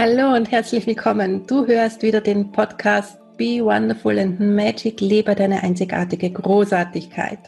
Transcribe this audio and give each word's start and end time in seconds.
Hallo 0.00 0.32
und 0.32 0.52
herzlich 0.52 0.86
willkommen. 0.86 1.44
Du 1.48 1.66
hörst 1.66 2.02
wieder 2.02 2.20
den 2.20 2.52
Podcast 2.52 3.18
Be 3.36 3.64
Wonderful 3.64 4.16
and 4.16 4.38
Magic, 4.38 5.00
lebe 5.00 5.34
deine 5.34 5.60
einzigartige 5.64 6.30
Großartigkeit. 6.30 7.40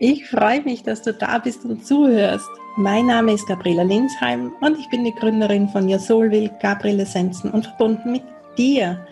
Ich 0.00 0.28
freue 0.28 0.62
mich, 0.62 0.82
dass 0.82 1.02
du 1.02 1.14
da 1.14 1.38
bist 1.38 1.64
und 1.64 1.86
zuhörst. 1.86 2.48
Mein 2.74 3.06
Name 3.06 3.34
ist 3.34 3.46
Gabriela 3.46 3.84
Linsheim 3.84 4.52
und 4.62 4.76
ich 4.80 4.90
bin 4.90 5.04
die 5.04 5.14
Gründerin 5.14 5.68
von 5.68 5.88
Your 5.88 6.00
Soul 6.00 6.32
Will, 6.32 6.50
Gabriel 6.60 6.98
Essenzen 6.98 7.52
und 7.52 7.66
verbunden 7.66 8.10
mit 8.10 8.24
dir. 8.58 9.06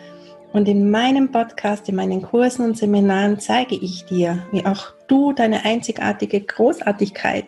Und 0.52 0.66
in 0.66 0.90
meinem 0.90 1.30
Podcast, 1.30 1.88
in 1.88 1.94
meinen 1.94 2.22
Kursen 2.22 2.64
und 2.64 2.76
Seminaren 2.76 3.38
zeige 3.38 3.76
ich 3.76 4.04
dir, 4.06 4.44
wie 4.50 4.66
auch 4.66 4.92
du 5.06 5.32
deine 5.32 5.64
einzigartige 5.64 6.40
Großartigkeit 6.40 7.46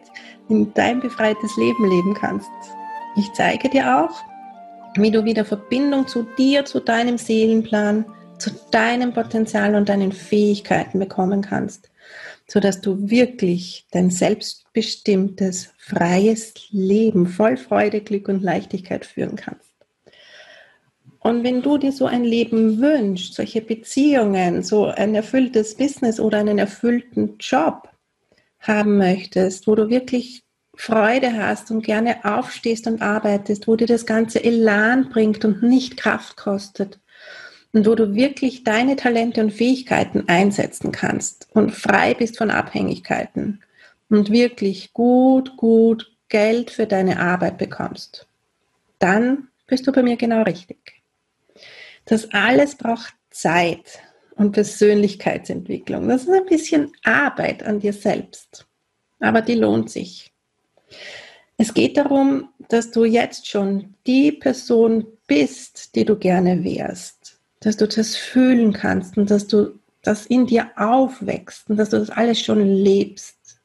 in 0.48 0.72
dein 0.74 1.00
befreites 1.00 1.56
Leben 1.56 1.90
leben 1.90 2.14
kannst. 2.14 2.48
Ich 3.16 3.32
zeige 3.32 3.68
dir 3.68 3.98
auch, 3.98 4.33
wie 4.96 5.10
du 5.10 5.24
wieder 5.24 5.44
Verbindung 5.44 6.06
zu 6.06 6.26
dir, 6.38 6.64
zu 6.64 6.80
deinem 6.80 7.18
Seelenplan, 7.18 8.04
zu 8.38 8.50
deinem 8.70 9.12
Potenzial 9.12 9.74
und 9.74 9.88
deinen 9.88 10.12
Fähigkeiten 10.12 10.98
bekommen 10.98 11.42
kannst, 11.42 11.90
sodass 12.46 12.80
du 12.80 13.10
wirklich 13.10 13.86
dein 13.90 14.10
selbstbestimmtes, 14.10 15.72
freies 15.78 16.54
Leben 16.70 17.26
voll 17.26 17.56
Freude, 17.56 18.00
Glück 18.00 18.28
und 18.28 18.42
Leichtigkeit 18.42 19.04
führen 19.04 19.36
kannst. 19.36 19.74
Und 21.20 21.42
wenn 21.42 21.62
du 21.62 21.78
dir 21.78 21.92
so 21.92 22.04
ein 22.04 22.22
Leben 22.22 22.80
wünschst, 22.80 23.34
solche 23.34 23.62
Beziehungen, 23.62 24.62
so 24.62 24.86
ein 24.86 25.14
erfülltes 25.14 25.74
Business 25.74 26.20
oder 26.20 26.38
einen 26.38 26.58
erfüllten 26.58 27.38
Job 27.38 27.88
haben 28.58 28.98
möchtest, 28.98 29.66
wo 29.66 29.74
du 29.74 29.88
wirklich 29.88 30.43
Freude 30.76 31.36
hast 31.36 31.70
und 31.70 31.84
gerne 31.84 32.24
aufstehst 32.24 32.86
und 32.86 33.00
arbeitest, 33.00 33.68
wo 33.68 33.76
dir 33.76 33.86
das 33.86 34.06
ganze 34.06 34.42
Elan 34.42 35.08
bringt 35.08 35.44
und 35.44 35.62
nicht 35.62 35.96
Kraft 35.96 36.36
kostet 36.36 36.98
und 37.72 37.86
wo 37.86 37.94
du 37.94 38.14
wirklich 38.14 38.64
deine 38.64 38.96
Talente 38.96 39.40
und 39.40 39.52
Fähigkeiten 39.52 40.24
einsetzen 40.28 40.92
kannst 40.92 41.48
und 41.52 41.72
frei 41.72 42.14
bist 42.14 42.38
von 42.38 42.50
Abhängigkeiten 42.50 43.62
und 44.08 44.30
wirklich 44.30 44.92
gut, 44.92 45.56
gut 45.56 46.12
Geld 46.28 46.70
für 46.70 46.86
deine 46.86 47.20
Arbeit 47.20 47.58
bekommst, 47.58 48.26
dann 48.98 49.48
bist 49.66 49.86
du 49.86 49.92
bei 49.92 50.02
mir 50.02 50.16
genau 50.16 50.42
richtig. 50.42 51.02
Das 52.06 52.30
alles 52.32 52.76
braucht 52.76 53.14
Zeit 53.30 54.00
und 54.36 54.52
Persönlichkeitsentwicklung. 54.52 56.08
Das 56.08 56.22
ist 56.22 56.30
ein 56.30 56.46
bisschen 56.46 56.92
Arbeit 57.02 57.62
an 57.62 57.80
dir 57.80 57.92
selbst, 57.92 58.66
aber 59.20 59.40
die 59.40 59.54
lohnt 59.54 59.90
sich. 59.90 60.33
Es 61.56 61.72
geht 61.72 61.96
darum, 61.96 62.48
dass 62.68 62.90
du 62.90 63.04
jetzt 63.04 63.46
schon 63.48 63.94
die 64.06 64.32
Person 64.32 65.06
bist, 65.26 65.94
die 65.94 66.04
du 66.04 66.16
gerne 66.16 66.64
wärst, 66.64 67.38
dass 67.60 67.76
du 67.76 67.86
das 67.86 68.16
fühlen 68.16 68.72
kannst 68.72 69.16
und 69.16 69.30
dass 69.30 69.46
du 69.46 69.78
das 70.02 70.26
in 70.26 70.46
dir 70.46 70.70
aufwächst 70.76 71.70
und 71.70 71.76
dass 71.76 71.90
du 71.90 71.98
das 71.98 72.10
alles 72.10 72.40
schon 72.40 72.60
lebst. 72.66 73.60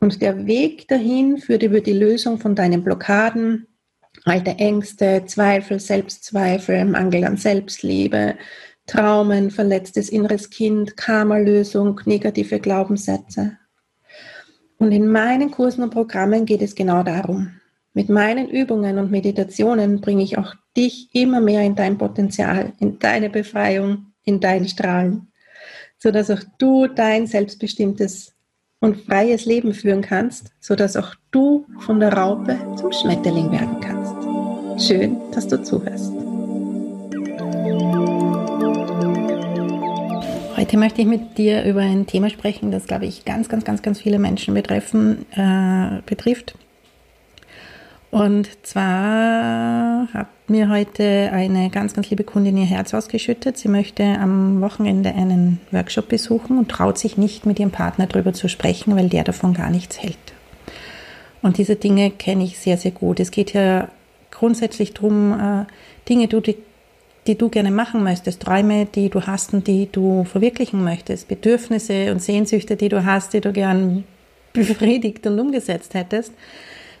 Und 0.00 0.20
der 0.22 0.46
Weg 0.46 0.88
dahin 0.88 1.38
führt 1.38 1.62
über 1.62 1.80
die 1.80 1.92
Lösung 1.92 2.38
von 2.38 2.54
deinen 2.54 2.82
Blockaden, 2.82 3.66
alte 4.24 4.52
Ängste, 4.52 5.24
Zweifel, 5.26 5.78
Selbstzweifel, 5.78 6.84
Mangel 6.84 7.24
an 7.24 7.36
Selbstliebe, 7.36 8.36
Traumen, 8.86 9.50
verletztes 9.50 10.08
inneres 10.08 10.50
Kind, 10.50 10.96
Karma-Lösung, 10.96 12.00
negative 12.06 12.60
Glaubenssätze. 12.60 13.58
Und 14.80 14.92
in 14.92 15.12
meinen 15.12 15.50
Kursen 15.50 15.84
und 15.84 15.90
Programmen 15.90 16.46
geht 16.46 16.62
es 16.62 16.74
genau 16.74 17.02
darum. 17.02 17.52
Mit 17.92 18.08
meinen 18.08 18.48
Übungen 18.48 18.98
und 18.98 19.10
Meditationen 19.10 20.00
bringe 20.00 20.22
ich 20.22 20.38
auch 20.38 20.54
dich 20.74 21.10
immer 21.12 21.40
mehr 21.40 21.62
in 21.62 21.74
dein 21.74 21.98
Potenzial, 21.98 22.72
in 22.80 22.98
deine 22.98 23.28
Befreiung, 23.28 24.06
in 24.24 24.40
dein 24.40 24.66
Strahlen, 24.66 25.28
sodass 25.98 26.30
auch 26.30 26.40
du 26.58 26.86
dein 26.86 27.26
selbstbestimmtes 27.26 28.32
und 28.80 28.96
freies 29.02 29.44
Leben 29.44 29.74
führen 29.74 30.00
kannst, 30.00 30.50
sodass 30.60 30.96
auch 30.96 31.14
du 31.30 31.66
von 31.80 32.00
der 32.00 32.14
Raupe 32.14 32.56
zum 32.76 32.90
Schmetterling 32.90 33.50
werden 33.52 33.80
kannst. 33.80 34.88
Schön, 34.88 35.18
dass 35.32 35.46
du 35.46 35.62
zuhörst. 35.62 36.19
Heute 40.70 40.78
möchte 40.78 41.00
ich 41.00 41.08
mit 41.08 41.36
dir 41.36 41.64
über 41.64 41.80
ein 41.80 42.06
Thema 42.06 42.30
sprechen, 42.30 42.70
das, 42.70 42.86
glaube 42.86 43.04
ich, 43.04 43.24
ganz, 43.24 43.48
ganz, 43.48 43.64
ganz, 43.64 43.82
ganz 43.82 44.00
viele 44.00 44.20
Menschen 44.20 44.54
betreffen, 44.54 45.26
äh, 45.32 46.00
betrifft. 46.06 46.54
Und 48.12 48.48
zwar 48.64 50.06
hat 50.12 50.28
mir 50.46 50.68
heute 50.68 51.30
eine 51.32 51.70
ganz, 51.70 51.92
ganz 51.94 52.08
liebe 52.10 52.22
Kundin 52.22 52.56
ihr 52.56 52.66
Herz 52.66 52.94
ausgeschüttet. 52.94 53.58
Sie 53.58 53.66
möchte 53.66 54.04
am 54.04 54.60
Wochenende 54.60 55.12
einen 55.12 55.60
Workshop 55.72 56.08
besuchen 56.08 56.56
und 56.56 56.68
traut 56.68 56.98
sich 56.98 57.16
nicht, 57.16 57.46
mit 57.46 57.58
ihrem 57.58 57.72
Partner 57.72 58.06
darüber 58.06 58.32
zu 58.32 58.48
sprechen, 58.48 58.94
weil 58.94 59.08
der 59.08 59.24
davon 59.24 59.54
gar 59.54 59.70
nichts 59.70 60.00
hält. 60.00 60.18
Und 61.42 61.58
diese 61.58 61.74
Dinge 61.74 62.12
kenne 62.12 62.44
ich 62.44 62.60
sehr, 62.60 62.76
sehr 62.76 62.92
gut. 62.92 63.18
Es 63.18 63.32
geht 63.32 63.54
ja 63.54 63.88
grundsätzlich 64.30 64.94
darum, 64.94 65.32
äh, 65.32 65.64
Dinge, 66.08 66.28
die 66.28 66.54
die 67.30 67.38
du 67.38 67.48
gerne 67.48 67.70
machen 67.70 68.02
möchtest, 68.02 68.42
Träume, 68.42 68.86
die 68.86 69.08
du 69.08 69.22
hast 69.24 69.54
und 69.54 69.68
die 69.68 69.88
du 69.90 70.24
verwirklichen 70.24 70.82
möchtest, 70.82 71.28
Bedürfnisse 71.28 72.10
und 72.10 72.20
Sehnsüchte, 72.20 72.74
die 72.74 72.88
du 72.88 73.04
hast, 73.04 73.32
die 73.34 73.40
du 73.40 73.52
gern 73.52 74.02
befriedigt 74.52 75.24
und 75.28 75.38
umgesetzt 75.38 75.94
hättest 75.94 76.32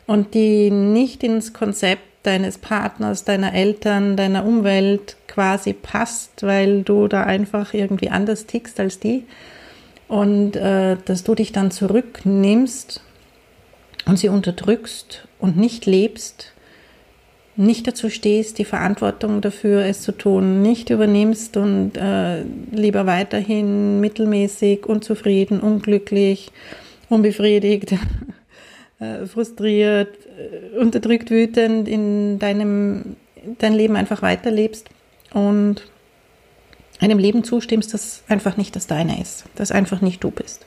und 0.06 0.34
die 0.34 0.70
nicht 0.70 1.24
ins 1.24 1.52
Konzept 1.52 2.02
deines 2.22 2.58
Partners, 2.58 3.24
deiner 3.24 3.54
Eltern, 3.54 4.16
deiner 4.16 4.44
Umwelt 4.44 5.16
quasi 5.26 5.72
passt, 5.72 6.44
weil 6.44 6.82
du 6.84 7.08
da 7.08 7.24
einfach 7.24 7.74
irgendwie 7.74 8.10
anders 8.10 8.46
tickst 8.46 8.78
als 8.78 9.00
die 9.00 9.24
und 10.06 10.54
äh, 10.54 10.96
dass 11.06 11.24
du 11.24 11.34
dich 11.34 11.50
dann 11.50 11.72
zurücknimmst 11.72 13.00
und 14.06 14.16
sie 14.16 14.28
unterdrückst 14.28 15.26
und 15.40 15.56
nicht 15.56 15.86
lebst 15.86 16.52
nicht 17.60 17.86
dazu 17.86 18.08
stehst, 18.08 18.58
die 18.58 18.64
Verantwortung 18.64 19.40
dafür, 19.40 19.84
es 19.84 20.02
zu 20.02 20.12
tun, 20.12 20.62
nicht 20.62 20.90
übernimmst 20.90 21.56
und 21.56 21.92
äh, 21.96 22.42
lieber 22.72 23.06
weiterhin 23.06 24.00
mittelmäßig, 24.00 24.86
unzufrieden, 24.86 25.60
unglücklich, 25.60 26.50
unbefriedigt, 27.08 27.92
äh, 28.98 29.26
frustriert, 29.26 30.16
äh, 30.26 30.78
unterdrückt, 30.78 31.30
wütend 31.30 31.86
in 31.88 32.38
deinem 32.38 33.16
dein 33.58 33.72
Leben 33.72 33.96
einfach 33.96 34.22
weiterlebst 34.22 34.88
und 35.32 35.82
einem 36.98 37.18
Leben 37.18 37.44
zustimmst, 37.44 37.94
das 37.94 38.22
einfach 38.28 38.56
nicht 38.56 38.76
das 38.76 38.86
deine 38.86 39.20
ist, 39.20 39.44
das 39.54 39.70
einfach 39.72 40.00
nicht 40.00 40.22
du 40.22 40.30
bist. 40.30 40.66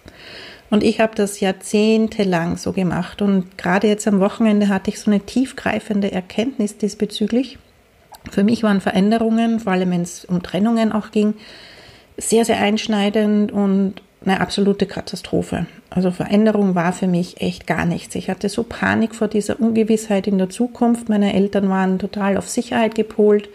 Und 0.74 0.84
ich 0.84 1.00
habe 1.00 1.14
das 1.14 1.40
jahrzehntelang 1.40 2.58
so 2.58 2.72
gemacht. 2.74 3.22
Und 3.22 3.60
gerade 3.60 3.88
jetzt 3.88 4.08
am 4.08 4.20
Wochenende 4.20 4.70
hatte 4.70 4.90
ich 4.90 5.00
so 5.00 5.12
eine 5.12 5.20
tiefgreifende 5.20 6.12
Erkenntnis 6.12 6.80
diesbezüglich. 6.80 7.60
Für 8.32 8.44
mich 8.44 8.64
waren 8.64 8.82
Veränderungen, 8.82 9.60
vor 9.60 9.74
allem 9.74 9.92
wenn 9.92 10.02
es 10.02 10.26
um 10.26 10.42
Trennungen 10.42 10.92
auch 10.92 11.12
ging, 11.12 11.36
sehr, 12.18 12.44
sehr 12.44 12.58
einschneidend 12.58 13.52
und 13.52 14.02
eine 14.26 14.42
absolute 14.42 14.88
Katastrophe. 14.88 15.68
Also 15.92 16.10
Veränderung 16.10 16.74
war 16.74 16.92
für 16.92 17.08
mich 17.08 17.40
echt 17.40 17.68
gar 17.68 17.86
nichts. 17.86 18.16
Ich 18.16 18.32
hatte 18.32 18.50
so 18.50 18.64
Panik 18.64 19.14
vor 19.14 19.28
dieser 19.28 19.60
Ungewissheit 19.60 20.26
in 20.26 20.40
der 20.40 20.50
Zukunft. 20.50 21.08
Meine 21.08 21.36
Eltern 21.36 21.70
waren 21.70 22.00
total 22.00 22.36
auf 22.36 22.50
Sicherheit 22.50 22.96
gepolt 22.96 23.48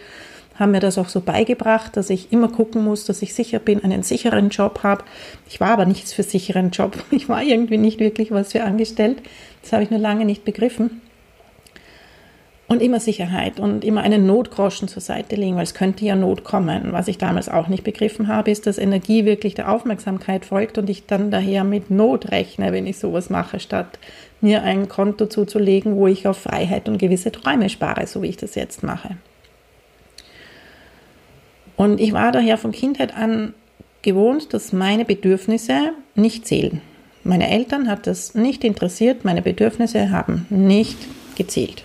haben 0.59 0.73
mir 0.73 0.81
das 0.81 0.99
auch 0.99 1.09
so 1.09 1.21
beigebracht, 1.21 1.97
dass 1.97 2.11
ich 2.11 2.33
immer 2.33 2.49
gucken 2.49 2.85
muss, 2.85 3.05
dass 3.05 3.23
ich 3.23 3.35
sicher 3.35 3.61
bin, 3.61 3.85
einen 3.85 4.03
sicheren 4.03 4.49
Job 4.49 4.81
habe. 4.83 5.05
Ich 5.49 5.61
war 5.61 5.71
aber 5.71 5.87
nichts 5.87 6.13
für 6.13 6.23
sicheren 6.23 6.71
Job. 6.71 6.97
Ich 7.11 7.29
war 7.29 7.43
irgendwie 7.43 7.79
nicht 7.79 8.01
wirklich 8.01 8.31
was 8.31 8.53
für 8.53 8.63
angestellt. 8.63 9.23
Das 9.63 9.73
habe 9.73 9.83
ich 9.83 9.91
nur 9.91 9.99
lange 9.99 10.25
nicht 10.25 10.45
begriffen. 10.45 11.01
Und 12.69 12.83
immer 12.83 13.01
Sicherheit 13.01 13.61
und 13.61 13.83
immer 13.83 14.03
einen 14.03 14.27
Notgroschen 14.27 14.89
zur 14.89 15.01
Seite 15.01 15.37
legen, 15.37 15.57
weil 15.57 15.63
es 15.63 15.73
könnte 15.73 16.05
ja 16.05 16.15
Not 16.15 16.45
kommen. 16.45 16.93
Was 16.93 17.09
ich 17.09 17.17
damals 17.17 17.49
auch 17.49 17.69
nicht 17.69 17.83
begriffen 17.83 18.29
habe, 18.29 18.51
ist, 18.51 18.67
dass 18.67 18.77
Energie 18.77 19.25
wirklich 19.25 19.55
der 19.55 19.73
Aufmerksamkeit 19.73 20.45
folgt 20.45 20.77
und 20.77 20.91
ich 20.91 21.07
dann 21.07 21.31
daher 21.31 21.65
mit 21.65 21.91
Not 21.91 22.31
rechne, 22.31 22.73
wenn 22.73 22.87
ich 22.87 22.99
sowas 22.99 23.31
mache, 23.31 23.59
statt 23.59 23.99
mir 24.43 24.63
ein 24.65 24.89
Konto 24.89 25.27
zuzulegen, 25.27 25.97
wo 25.97 26.09
ich 26.09 26.29
auf 26.29 26.39
Freiheit 26.39 26.91
und 26.91 26.99
gewisse 26.99 27.33
Träume 27.33 27.71
spare, 27.71 28.07
so 28.07 28.23
wie 28.23 28.29
ich 28.29 28.37
das 28.37 28.55
jetzt 28.55 28.83
mache. 28.83 29.17
Und 31.79 32.01
ich 32.01 32.13
war 32.13 32.33
daher 32.33 32.59
von 32.59 32.73
Kindheit 32.73 33.17
an 33.17 33.55
gewohnt, 34.03 34.53
dass 34.53 34.73
meine 34.73 35.05
Bedürfnisse 35.05 35.93
nicht 36.17 36.45
zählen. 36.45 36.83
Meine 37.23 37.49
Eltern 37.49 37.89
hat 37.89 38.09
das 38.09 38.35
nicht 38.35 38.65
interessiert, 38.65 39.25
meine 39.25 39.43
Bedürfnisse 39.43 40.11
haben 40.11 40.45
nicht 40.51 40.99
gezählt. 41.37 41.85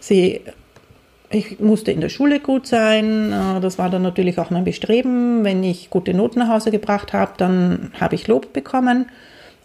Sie, 0.00 0.40
ich 1.30 1.60
musste 1.60 1.92
in 1.92 2.00
der 2.00 2.08
Schule 2.08 2.40
gut 2.40 2.66
sein, 2.66 3.32
äh, 3.32 3.60
das 3.60 3.78
war 3.78 3.90
dann 3.90 4.02
natürlich 4.02 4.40
auch 4.40 4.50
mein 4.50 4.64
Bestreben. 4.64 5.44
Wenn 5.44 5.62
ich 5.62 5.88
gute 5.88 6.14
Noten 6.14 6.40
nach 6.40 6.48
Hause 6.48 6.72
gebracht 6.72 7.12
habe, 7.12 7.34
dann 7.36 7.92
habe 8.00 8.16
ich 8.16 8.26
Lob 8.26 8.52
bekommen. 8.52 9.06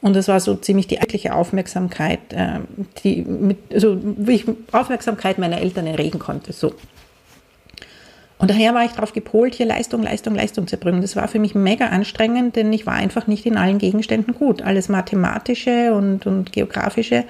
Und 0.02 0.16
das 0.16 0.28
war 0.28 0.40
so 0.40 0.54
ziemlich 0.56 0.86
die 0.86 1.00
eigentliche 1.00 1.34
Aufmerksamkeit, 1.34 2.20
äh, 2.30 2.60
die 3.04 3.24
mit, 3.24 3.58
also 3.74 3.98
wie 4.04 4.36
ich 4.36 4.46
Aufmerksamkeit 4.72 5.40
meiner 5.40 5.60
Eltern 5.60 5.88
erregen 5.88 6.20
konnte. 6.20 6.54
So. 6.54 6.74
Und 8.40 8.50
daher 8.50 8.74
war 8.74 8.86
ich 8.86 8.94
darauf 8.94 9.12
gepolt, 9.12 9.54
hier 9.54 9.66
Leistung, 9.66 10.02
Leistung, 10.02 10.34
Leistung 10.34 10.66
zu 10.66 10.78
bringen. 10.78 11.02
Das 11.02 11.18
war 11.18 11.28
für 11.28 11.40
mich 11.40 11.56
mega 11.56 11.88
anstrengend, 11.88 12.56
denn 12.56 12.72
ich 12.72 12.86
war 12.86 12.94
einfach 12.94 13.28
nicht 13.28 13.46
in 13.46 13.58
allen 13.58 13.78
Gegenständen 13.78 14.34
gut. 14.34 14.62
Alles 14.62 14.88
Mathematische 14.88 15.94
und, 15.94 16.26
und 16.26 16.54
Geografische, 16.54 17.26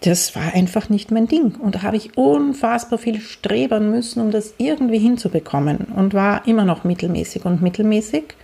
das 0.00 0.34
war 0.34 0.52
einfach 0.52 0.88
nicht 0.88 1.12
mein 1.12 1.28
Ding. 1.28 1.54
Und 1.54 1.76
da 1.76 1.82
habe 1.82 1.96
ich 1.96 2.18
unfassbar 2.18 2.98
viel 2.98 3.20
strebern 3.20 3.92
müssen, 3.92 4.20
um 4.20 4.32
das 4.32 4.54
irgendwie 4.58 4.98
hinzubekommen. 4.98 5.86
Und 5.94 6.14
war 6.14 6.46
immer 6.48 6.64
noch 6.64 6.82
mittelmäßig. 6.82 7.44
Und 7.44 7.62
mittelmäßig 7.62 8.34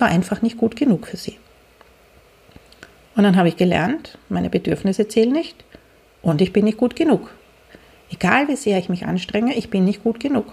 war 0.00 0.08
einfach 0.08 0.42
nicht 0.42 0.58
gut 0.58 0.74
genug 0.74 1.06
für 1.06 1.16
sie. 1.16 1.38
Und 3.14 3.22
dann 3.22 3.36
habe 3.36 3.48
ich 3.48 3.56
gelernt, 3.56 4.18
meine 4.28 4.50
Bedürfnisse 4.50 5.06
zählen 5.06 5.32
nicht 5.32 5.64
und 6.22 6.40
ich 6.40 6.52
bin 6.52 6.64
nicht 6.64 6.78
gut 6.78 6.94
genug. 6.94 7.32
Egal 8.10 8.48
wie 8.48 8.56
sehr 8.56 8.78
ich 8.78 8.88
mich 8.88 9.06
anstrenge, 9.06 9.56
ich 9.56 9.70
bin 9.70 9.84
nicht 9.84 10.02
gut 10.02 10.20
genug. 10.20 10.46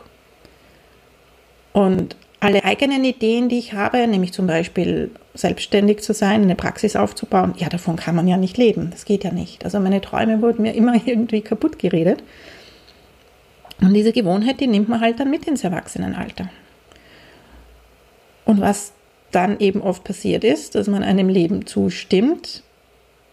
Und 1.76 2.16
alle 2.40 2.64
eigenen 2.64 3.04
Ideen, 3.04 3.50
die 3.50 3.60
ich 3.60 3.74
habe, 3.74 4.08
nämlich 4.08 4.32
zum 4.32 4.48
Beispiel 4.48 5.12
selbstständig 5.34 6.02
zu 6.02 6.14
sein, 6.14 6.42
eine 6.42 6.56
Praxis 6.56 6.96
aufzubauen, 6.96 7.54
ja, 7.58 7.68
davon 7.68 7.98
kann 7.98 8.16
man 8.16 8.30
ja 8.30 8.38
nicht 8.38 8.56
leben. 8.56 8.92
Das 8.92 9.04
geht 9.04 9.26
ja 9.26 9.32
nicht. 9.34 9.66
Also 9.66 9.82
meine 9.82 10.00
Träume 10.00 10.42
wurden 10.42 10.62
mir 10.62 10.74
immer 10.74 10.94
irgendwie 11.06 11.42
kaputt 11.42 11.78
geredet. 11.78 12.24
Und 13.82 13.94
diese 13.94 14.14
Gewohnheit, 14.14 14.62
die 14.62 14.68
nimmt 14.68 14.88
man 14.88 15.02
halt 15.02 15.20
dann 15.20 15.30
mit 15.30 15.50
ins 15.50 15.66
Erwachsenenalter. 15.66 16.50
Und 18.46 18.62
was 18.62 18.94
dann 19.34 19.60
eben 19.60 19.82
oft 19.82 20.06
passiert 20.06 20.46
ist, 20.46 20.76
dass 20.76 20.88
man 20.88 21.04
einem 21.04 21.28
Leben 21.28 21.66
zustimmt, 21.66 22.64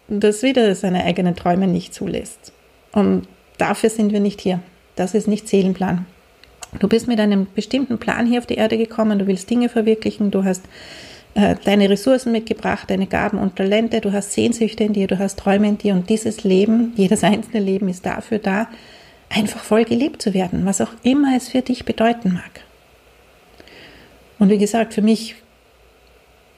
das 0.09 0.43
wieder 0.43 0.75
seine 0.75 1.05
eigenen 1.05 1.37
Träume 1.37 1.67
nicht 1.67 1.93
zulässt. 1.93 2.51
Und 2.91 3.25
dafür 3.57 3.89
sind 3.89 4.11
wir 4.11 4.19
nicht 4.19 4.41
hier. 4.41 4.59
Das 4.97 5.13
ist 5.13 5.29
nicht 5.29 5.47
Seelenplan. 5.47 6.05
Du 6.79 6.87
bist 6.87 7.07
mit 7.07 7.19
einem 7.19 7.47
bestimmten 7.53 7.97
Plan 7.97 8.25
hier 8.25 8.39
auf 8.39 8.45
die 8.45 8.55
Erde 8.55 8.77
gekommen, 8.77 9.19
du 9.19 9.27
willst 9.27 9.49
Dinge 9.49 9.69
verwirklichen, 9.69 10.31
du 10.31 10.43
hast 10.43 10.63
äh, 11.35 11.55
deine 11.63 11.89
Ressourcen 11.89 12.31
mitgebracht, 12.31 12.89
deine 12.89 13.07
Gaben 13.07 13.37
und 13.37 13.55
Talente, 13.55 14.01
du 14.01 14.11
hast 14.11 14.33
Sehnsüchte 14.33 14.83
in 14.83 14.93
dir, 14.93 15.07
du 15.07 15.19
hast 15.19 15.39
Träume 15.39 15.67
in 15.67 15.77
dir 15.77 15.93
und 15.93 16.09
dieses 16.09 16.43
Leben, 16.43 16.93
jedes 16.95 17.23
einzelne 17.23 17.63
Leben 17.63 17.89
ist 17.89 18.05
dafür 18.05 18.39
da, 18.39 18.67
einfach 19.29 19.63
voll 19.63 19.85
gelebt 19.85 20.21
zu 20.21 20.33
werden, 20.33 20.65
was 20.65 20.81
auch 20.81 20.91
immer 21.03 21.35
es 21.35 21.49
für 21.49 21.61
dich 21.61 21.85
bedeuten 21.85 22.33
mag. 22.33 22.61
Und 24.39 24.49
wie 24.49 24.57
gesagt, 24.57 24.93
für 24.93 25.01
mich 25.01 25.35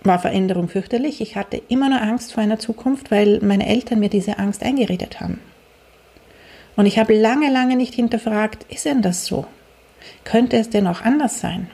war 0.04 0.20
Veränderung 0.20 0.70
fürchterlich. 0.70 1.22
Ich 1.22 1.36
hatte 1.36 1.62
immer 1.68 1.90
nur 1.90 2.02
Angst 2.02 2.34
vor 2.34 2.44
einer 2.44 2.60
Zukunft, 2.60 3.12
weil 3.12 3.40
meine 3.42 3.68
Eltern 3.68 4.00
mir 4.00 4.10
diese 4.10 4.40
Angst 4.40 4.64
eingeredet 4.64 5.20
haben. 5.20 5.40
Und 6.76 6.86
ich 6.86 7.00
habe 7.00 7.14
lange, 7.14 7.50
lange 7.52 7.76
nicht 7.76 7.94
hinterfragt, 7.94 8.66
ist 8.72 8.86
denn 8.86 9.02
das 9.02 9.26
so? 9.26 9.46
Könnte 10.24 10.57
es 10.57 10.69
denn 10.69 10.88
auch 10.88 11.02
anders 11.02 11.40
sein? 11.40 11.69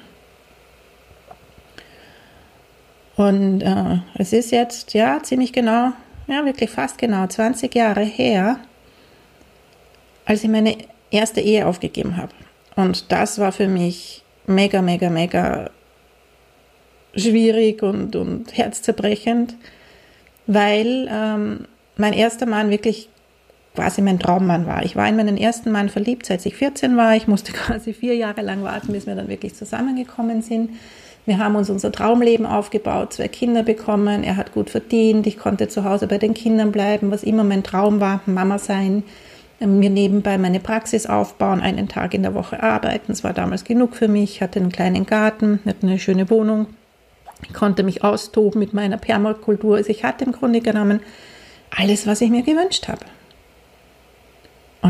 Und 3.16 3.62
äh, 3.62 4.00
es 4.16 4.34
ist 4.34 4.52
jetzt, 4.52 4.94
ja, 4.94 5.22
ziemlich 5.22 5.54
genau, 5.54 5.92
ja, 6.28 6.46
wirklich 6.46 6.70
fast 6.70 6.98
genau 6.98 7.28
20 7.28 7.74
Jahre 7.76 8.04
her, 8.04 8.60
als 10.26 10.44
ich 10.44 10.50
meine 10.50 10.78
erste 11.12 11.42
Ehe 11.42 11.68
aufgegeben 11.68 12.18
habe. 12.18 12.32
Und 12.76 13.12
das 13.12 13.38
war 13.38 13.52
für 13.52 13.68
mich 13.68 14.24
mega, 14.48 14.82
mega, 14.82 15.10
mega 15.10 15.70
schwierig 17.16 17.84
und, 17.84 18.16
und 18.16 18.58
herzzerbrechend, 18.58 19.56
weil 20.48 21.08
ähm, 21.12 21.68
mein 21.98 22.14
erster 22.14 22.46
Mann 22.46 22.70
wirklich 22.70 23.10
quasi 23.76 24.02
mein 24.02 24.20
Traummann 24.20 24.68
war. 24.68 24.84
Ich 24.84 24.96
war 24.96 25.08
in 25.08 25.16
meinen 25.16 25.38
ersten 25.38 25.72
Mann 25.72 25.90
verliebt, 25.90 26.26
seit 26.26 26.46
ich 26.46 26.56
14 26.56 26.98
war. 26.98 27.16
Ich 27.16 27.28
musste 27.28 27.52
quasi 27.54 27.94
vier 27.94 28.16
Jahre 28.16 28.42
lang 28.42 28.64
warten, 28.64 28.94
bis 28.94 29.08
wir 29.08 29.16
dann 29.16 29.28
wirklich 29.28 29.56
zusammengekommen 29.56 30.42
sind. 30.42 30.72
Wir 31.26 31.38
haben 31.38 31.56
uns 31.56 31.70
unser 31.70 31.92
Traumleben 31.92 32.48
aufgebaut, 32.48 33.14
zwei 33.14 33.28
Kinder 33.28 33.62
bekommen. 33.62 34.24
Er 34.24 34.38
hat 34.38 34.54
gut 34.54 34.72
verdient. 34.72 35.28
Ich 35.28 35.38
konnte 35.38 35.68
zu 35.68 35.84
Hause 35.84 36.08
bei 36.08 36.18
den 36.18 36.34
Kindern 36.34 36.72
bleiben, 36.72 37.12
was 37.12 37.24
immer 37.24 37.44
mein 37.44 37.64
Traum 37.64 38.00
war, 38.00 38.22
Mama 38.26 38.58
sein. 38.58 39.04
Mir 39.60 39.92
nebenbei 39.92 40.40
meine 40.40 40.60
Praxis 40.60 41.06
aufbauen, 41.06 41.62
einen 41.62 41.88
Tag 41.88 42.16
in 42.16 42.24
der 42.24 42.34
Woche 42.34 42.64
arbeiten. 42.64 43.12
Es 43.12 43.24
war 43.24 43.34
damals 43.34 43.64
genug 43.64 43.96
für 43.96 44.08
mich. 44.08 44.38
Ich 44.38 44.42
hatte 44.42 44.60
einen 44.60 44.72
kleinen 44.72 45.06
Garten, 45.06 45.60
hatte 45.64 45.86
eine 45.86 46.00
schöne 46.00 46.32
Wohnung. 46.32 46.66
Ich 47.44 47.54
konnte 47.54 47.84
mich 47.84 48.04
austoben 48.04 48.58
mit 48.58 48.74
meiner 48.74 48.98
Permakultur. 48.98 49.76
Also 49.76 49.90
ich 49.92 50.04
hatte 50.04 50.26
im 50.26 50.32
Grunde 50.32 50.62
genommen 50.62 51.02
alles, 51.70 52.08
was 52.08 52.22
ich 52.22 52.32
mir 52.32 52.42
gewünscht 52.42 52.88
habe. 52.88 53.06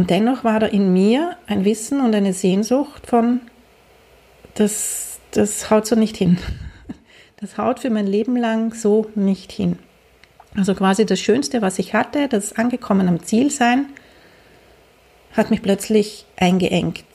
Und 0.01 0.09
dennoch 0.09 0.44
war 0.44 0.59
da 0.59 0.65
in 0.65 0.92
mir 0.94 1.38
ein 1.45 1.63
Wissen 1.63 2.01
und 2.01 2.15
eine 2.15 2.33
Sehnsucht 2.33 3.06
von, 3.06 3.39
das, 4.56 5.19
das 5.30 5.69
haut 5.69 5.86
so 5.86 5.95
nicht 5.95 6.18
hin. 6.18 6.39
Das 7.39 7.59
haut 7.59 7.80
für 7.80 7.92
mein 7.92 8.07
Leben 8.07 8.36
lang 8.36 8.74
so 8.74 9.12
nicht 9.13 9.51
hin. 9.51 9.77
Also 10.57 10.74
quasi 10.74 11.06
das 11.06 11.19
Schönste, 11.19 11.62
was 11.62 11.77
ich 11.77 11.94
hatte, 11.94 12.27
das 12.27 12.53
Angekommen 12.53 13.07
am 13.07 13.21
Ziel 13.21 13.51
sein, 13.51 13.86
hat 15.33 15.51
mich 15.51 15.62
plötzlich 15.62 16.25
eingeengt, 16.36 17.06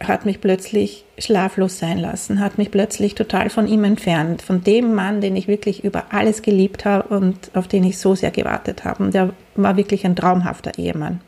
hat 0.00 0.26
mich 0.26 0.40
plötzlich 0.40 1.04
schlaflos 1.18 1.78
sein 1.78 1.98
lassen, 1.98 2.40
hat 2.40 2.58
mich 2.58 2.72
plötzlich 2.72 3.14
total 3.14 3.50
von 3.50 3.68
ihm 3.68 3.84
entfernt, 3.84 4.42
von 4.42 4.64
dem 4.64 4.94
Mann, 4.94 5.20
den 5.20 5.36
ich 5.36 5.46
wirklich 5.46 5.84
über 5.84 6.06
alles 6.10 6.42
geliebt 6.42 6.84
habe 6.84 7.16
und 7.16 7.52
auf 7.54 7.68
den 7.68 7.84
ich 7.84 7.98
so 7.98 8.16
sehr 8.16 8.32
gewartet 8.32 8.84
habe. 8.84 9.04
Und 9.04 9.14
der 9.14 9.32
war 9.54 9.76
wirklich 9.76 10.04
ein 10.04 10.16
traumhafter 10.16 10.76
Ehemann. 10.76 11.20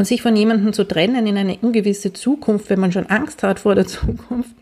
Und 0.00 0.06
sich 0.06 0.22
von 0.22 0.34
jemandem 0.34 0.72
zu 0.72 0.84
trennen 0.84 1.26
in 1.26 1.36
eine 1.36 1.58
ungewisse 1.60 2.14
Zukunft, 2.14 2.70
wenn 2.70 2.80
man 2.80 2.90
schon 2.90 3.10
Angst 3.10 3.42
hat 3.42 3.60
vor 3.60 3.74
der 3.74 3.86
Zukunft, 3.86 4.56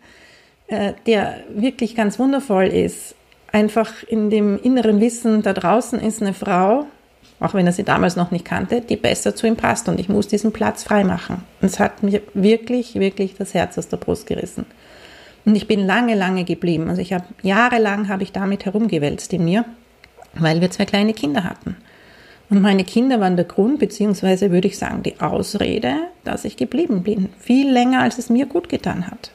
äh, 0.67 0.95
der 1.07 1.45
wirklich 1.55 1.95
ganz 1.95 2.19
wundervoll 2.19 2.65
ist, 2.65 3.15
einfach 3.53 4.03
in 4.03 4.31
dem 4.31 4.59
inneren 4.61 5.01
Wissen, 5.01 5.43
da 5.43 5.53
draußen 5.53 6.01
ist 6.01 6.21
eine 6.21 6.35
Frau, 6.35 6.87
auch 7.39 7.55
wenn 7.55 7.67
er 7.67 7.73
sie 7.73 7.85
damals 7.85 8.17
noch 8.17 8.33
nicht 8.33 8.47
kannte, 8.47 8.81
die 8.81 8.97
besser 8.97 9.37
zu 9.37 9.47
ihm 9.47 9.55
passt 9.55 9.89
und 9.89 10.01
ich 10.01 10.09
muss 10.09 10.27
diesen 10.27 10.51
Platz 10.51 10.83
freimachen. 10.83 11.37
Und 11.61 11.69
es 11.69 11.79
hat 11.79 12.03
mir 12.03 12.21
wirklich, 12.35 12.97
wirklich 12.97 13.37
das 13.37 13.55
Herz 13.55 13.79
aus 13.79 13.87
der 13.87 13.99
Brust 13.99 14.27
gerissen. 14.27 14.67
Und 15.45 15.55
ich 15.55 15.69
bin 15.69 15.87
lange, 15.87 16.17
lange 16.17 16.43
geblieben. 16.43 16.89
Also 16.89 17.01
ich 17.01 17.13
habe 17.13 17.27
jahrelang 17.43 18.09
habe 18.09 18.25
ich 18.25 18.33
damit 18.33 18.65
herumgewälzt 18.65 19.33
in 19.33 19.45
mir, 19.45 19.65
weil 20.35 20.61
wir 20.61 20.73
zwei 20.73 20.85
kleine 20.85 21.15
Kinder 21.15 21.45
hatten. 21.45 21.77
Und 22.51 22.63
meine 22.63 22.85
Kinder 22.85 23.21
waren 23.21 23.37
der 23.37 23.45
Grund, 23.45 23.79
beziehungsweise 23.79 24.51
würde 24.51 24.69
ich 24.69 24.79
sagen, 24.79 25.03
die 25.03 25.21
Ausrede, 25.21 25.95
dass 26.25 26.45
ich 26.45 26.57
geblieben 26.57 27.03
bin. 27.03 27.29
Viel 27.39 27.71
länger, 27.71 28.01
als 28.01 28.19
es 28.19 28.31
mir 28.31 28.47
gut 28.47 28.69
getan 28.69 29.07
hat. 29.07 29.31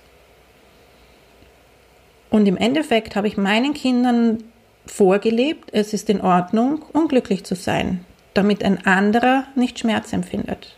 Und 2.32 2.48
im 2.48 2.58
Endeffekt 2.58 3.16
habe 3.16 3.28
ich 3.28 3.38
meinen 3.38 3.76
Kindern 3.76 4.44
vorgelebt, 4.88 5.70
es 5.72 5.94
ist 5.94 6.10
in 6.10 6.22
Ordnung, 6.22 6.84
unglücklich 6.92 7.44
zu 7.44 7.56
sein, 7.56 8.04
damit 8.34 8.64
ein 8.64 8.86
anderer 8.86 9.44
nicht 9.56 9.78
Schmerz 9.78 10.12
empfindet. 10.12 10.76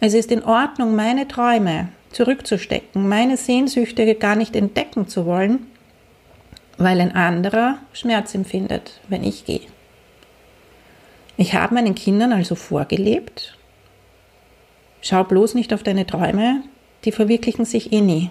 Es 0.00 0.14
ist 0.14 0.32
in 0.32 0.42
Ordnung, 0.42 0.96
meine 0.96 1.28
Träume 1.28 1.88
zurückzustecken, 2.10 3.06
meine 3.06 3.36
Sehnsüchte 3.36 4.14
gar 4.14 4.36
nicht 4.36 4.56
entdecken 4.56 5.06
zu 5.06 5.26
wollen, 5.26 5.66
weil 6.78 7.00
ein 7.00 7.14
anderer 7.14 7.78
Schmerz 7.92 8.34
empfindet, 8.34 9.00
wenn 9.08 9.24
ich 9.24 9.44
gehe. 9.44 9.73
Ich 11.36 11.54
habe 11.54 11.74
meinen 11.74 11.94
Kindern 11.94 12.32
also 12.32 12.54
vorgelebt, 12.54 13.56
schau 15.00 15.24
bloß 15.24 15.54
nicht 15.54 15.74
auf 15.74 15.82
deine 15.82 16.06
Träume, 16.06 16.62
die 17.04 17.12
verwirklichen 17.12 17.64
sich 17.64 17.92
eh 17.92 18.00
nie. 18.00 18.30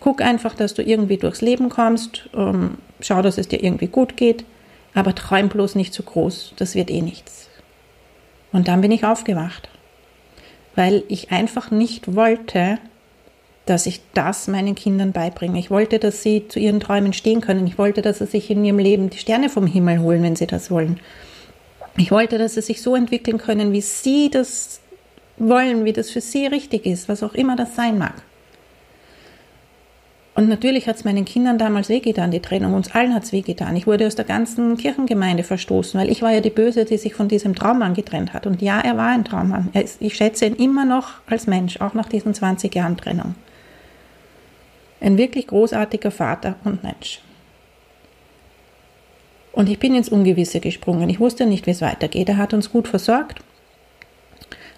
Guck 0.00 0.20
einfach, 0.20 0.54
dass 0.54 0.74
du 0.74 0.82
irgendwie 0.82 1.16
durchs 1.16 1.40
Leben 1.40 1.68
kommst, 1.68 2.28
ähm, 2.34 2.78
schau, 3.00 3.22
dass 3.22 3.38
es 3.38 3.48
dir 3.48 3.62
irgendwie 3.62 3.86
gut 3.86 4.16
geht, 4.16 4.44
aber 4.94 5.14
träum 5.14 5.48
bloß 5.48 5.76
nicht 5.76 5.94
zu 5.94 6.02
groß, 6.02 6.54
das 6.56 6.74
wird 6.74 6.90
eh 6.90 7.00
nichts. 7.00 7.48
Und 8.52 8.68
dann 8.68 8.80
bin 8.80 8.90
ich 8.90 9.04
aufgewacht, 9.04 9.68
weil 10.74 11.04
ich 11.08 11.30
einfach 11.30 11.70
nicht 11.70 12.14
wollte, 12.14 12.78
dass 13.66 13.86
ich 13.86 14.00
das 14.12 14.46
meinen 14.46 14.74
Kindern 14.74 15.12
beibringe. 15.12 15.58
Ich 15.58 15.70
wollte, 15.70 15.98
dass 15.98 16.22
sie 16.22 16.48
zu 16.48 16.58
ihren 16.58 16.80
Träumen 16.80 17.12
stehen 17.12 17.40
können. 17.40 17.66
Ich 17.66 17.78
wollte, 17.78 18.02
dass 18.02 18.18
sie 18.18 18.26
sich 18.26 18.50
in 18.50 18.64
ihrem 18.64 18.78
Leben 18.78 19.08
die 19.08 19.18
Sterne 19.18 19.48
vom 19.48 19.66
Himmel 19.66 20.00
holen, 20.00 20.22
wenn 20.22 20.36
sie 20.36 20.46
das 20.46 20.70
wollen. 20.70 21.00
Ich 21.96 22.10
wollte, 22.10 22.38
dass 22.38 22.54
sie 22.54 22.62
sich 22.62 22.82
so 22.82 22.96
entwickeln 22.96 23.38
können, 23.38 23.72
wie 23.72 23.80
sie 23.80 24.30
das 24.30 24.80
wollen, 25.36 25.84
wie 25.84 25.92
das 25.92 26.10
für 26.10 26.20
sie 26.20 26.46
richtig 26.46 26.86
ist, 26.86 27.08
was 27.08 27.22
auch 27.22 27.34
immer 27.34 27.56
das 27.56 27.76
sein 27.76 27.98
mag. 27.98 28.14
Und 30.36 30.48
natürlich 30.48 30.88
hat 30.88 30.96
es 30.96 31.04
meinen 31.04 31.24
Kindern 31.24 31.58
damals 31.58 31.88
wehgetan, 31.88 32.32
die 32.32 32.40
Trennung. 32.40 32.74
Uns 32.74 32.92
allen 32.92 33.14
hat 33.14 33.22
es 33.22 33.32
wehgetan. 33.32 33.76
Ich 33.76 33.86
wurde 33.86 34.08
aus 34.08 34.16
der 34.16 34.24
ganzen 34.24 34.76
Kirchengemeinde 34.76 35.44
verstoßen, 35.44 35.98
weil 36.00 36.10
ich 36.10 36.22
war 36.22 36.32
ja 36.32 36.40
die 36.40 36.50
Böse, 36.50 36.84
die 36.84 36.96
sich 36.96 37.14
von 37.14 37.28
diesem 37.28 37.54
Traummann 37.54 37.94
getrennt 37.94 38.32
hat. 38.32 38.44
Und 38.48 38.60
ja, 38.60 38.80
er 38.80 38.96
war 38.96 39.10
ein 39.10 39.24
Traummann. 39.24 39.70
Ist, 39.74 40.02
ich 40.02 40.16
schätze 40.16 40.46
ihn 40.46 40.56
immer 40.56 40.84
noch 40.84 41.20
als 41.26 41.46
Mensch, 41.46 41.80
auch 41.80 41.94
nach 41.94 42.08
diesen 42.08 42.34
20 42.34 42.74
Jahren 42.74 42.96
Trennung. 42.96 43.36
Ein 45.00 45.18
wirklich 45.18 45.46
großartiger 45.46 46.10
Vater 46.10 46.56
und 46.64 46.82
Mensch. 46.82 47.20
Und 49.54 49.68
ich 49.68 49.78
bin 49.78 49.94
ins 49.94 50.08
Ungewisse 50.08 50.58
gesprungen. 50.58 51.08
Ich 51.08 51.20
wusste 51.20 51.46
nicht, 51.46 51.66
wie 51.66 51.70
es 51.70 51.80
weitergeht. 51.80 52.28
Er 52.28 52.38
hat 52.38 52.52
uns 52.52 52.72
gut 52.72 52.88
versorgt. 52.88 53.40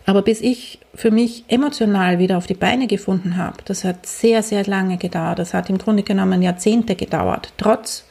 Aber 0.04 0.22
bis 0.22 0.40
ich 0.40 0.78
für 0.94 1.10
mich 1.10 1.44
emotional 1.48 2.18
wieder 2.18 2.36
auf 2.36 2.46
die 2.46 2.54
Beine 2.54 2.86
gefunden 2.86 3.38
habe, 3.38 3.56
das 3.64 3.84
hat 3.84 4.06
sehr, 4.06 4.42
sehr 4.42 4.64
lange 4.64 4.98
gedauert. 4.98 5.38
Das 5.38 5.54
hat 5.54 5.70
im 5.70 5.78
Grunde 5.78 6.02
genommen 6.02 6.42
Jahrzehnte 6.42 6.94
gedauert. 6.94 7.52
Trotz 7.56 8.04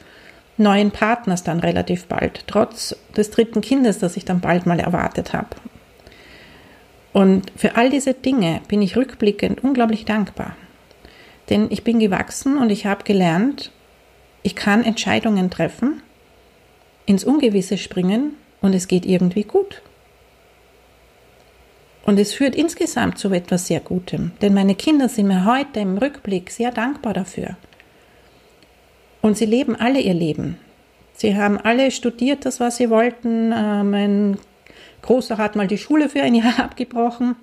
neuen 0.58 0.90
Partners 0.90 1.44
dann 1.44 1.60
relativ 1.60 2.06
bald, 2.06 2.44
trotz 2.46 2.96
des 3.16 3.30
dritten 3.30 3.60
Kindes, 3.60 3.98
das 3.98 4.16
ich 4.16 4.24
dann 4.24 4.40
bald 4.40 4.66
mal 4.66 4.80
erwartet 4.80 5.32
habe. 5.32 5.50
Und 7.12 7.52
für 7.56 7.76
all 7.76 7.90
diese 7.90 8.12
Dinge 8.12 8.60
bin 8.68 8.82
ich 8.82 8.96
rückblickend 8.96 9.62
unglaublich 9.62 10.04
dankbar. 10.04 10.56
Denn 11.48 11.68
ich 11.70 11.84
bin 11.84 11.98
gewachsen 11.98 12.58
und 12.58 12.70
ich 12.70 12.86
habe 12.86 13.04
gelernt, 13.04 13.70
ich 14.42 14.56
kann 14.56 14.84
Entscheidungen 14.84 15.50
treffen, 15.50 16.02
ins 17.06 17.24
Ungewisse 17.24 17.78
springen 17.78 18.34
und 18.60 18.74
es 18.74 18.88
geht 18.88 19.06
irgendwie 19.06 19.44
gut. 19.44 19.82
Und 22.04 22.18
es 22.20 22.34
führt 22.34 22.54
insgesamt 22.54 23.18
zu 23.18 23.30
etwas 23.30 23.66
sehr 23.66 23.80
Gutem, 23.80 24.32
denn 24.40 24.54
meine 24.54 24.74
Kinder 24.76 25.08
sind 25.08 25.26
mir 25.26 25.44
heute 25.44 25.80
im 25.80 25.98
Rückblick 25.98 26.50
sehr 26.50 26.70
dankbar 26.70 27.14
dafür. 27.14 27.56
Und 29.22 29.36
sie 29.36 29.46
leben 29.46 29.74
alle 29.74 30.00
ihr 30.00 30.14
Leben. 30.14 30.56
Sie 31.14 31.36
haben 31.36 31.58
alle 31.58 31.90
studiert, 31.90 32.44
das, 32.44 32.60
was 32.60 32.76
sie 32.76 32.90
wollten. 32.90 33.50
Äh, 33.50 33.82
mein 33.82 34.38
Großer 35.02 35.38
hat 35.38 35.56
mal 35.56 35.66
die 35.66 35.78
Schule 35.78 36.08
für 36.08 36.22
ein 36.22 36.34
Jahr 36.34 36.58
abgebrochen, 36.62 37.34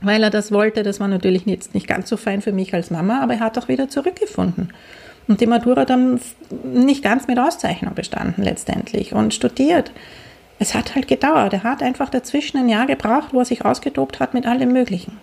weil 0.00 0.22
er 0.22 0.30
das 0.30 0.50
wollte. 0.50 0.82
Das 0.82 0.98
war 0.98 1.08
natürlich 1.08 1.44
jetzt 1.44 1.74
nicht 1.74 1.86
ganz 1.86 2.08
so 2.08 2.16
fein 2.16 2.40
für 2.40 2.52
mich 2.52 2.72
als 2.72 2.90
Mama, 2.90 3.20
aber 3.20 3.34
er 3.34 3.40
hat 3.40 3.58
auch 3.58 3.68
wieder 3.68 3.90
zurückgefunden. 3.90 4.72
Und 5.30 5.40
die 5.40 5.46
Matura 5.46 5.84
dann 5.84 6.20
nicht 6.64 7.04
ganz 7.04 7.28
mit 7.28 7.38
Auszeichnung 7.38 7.94
bestanden 7.94 8.42
letztendlich 8.42 9.12
und 9.12 9.32
studiert. 9.32 9.92
Es 10.58 10.74
hat 10.74 10.96
halt 10.96 11.06
gedauert. 11.06 11.52
Er 11.52 11.62
hat 11.62 11.84
einfach 11.84 12.08
dazwischen 12.08 12.58
ein 12.58 12.68
Jahr 12.68 12.86
gebraucht, 12.86 13.28
wo 13.30 13.38
er 13.38 13.44
sich 13.44 13.64
ausgetobt 13.64 14.18
hat 14.18 14.34
mit 14.34 14.44
allem 14.44 14.72
Möglichen. 14.72 15.18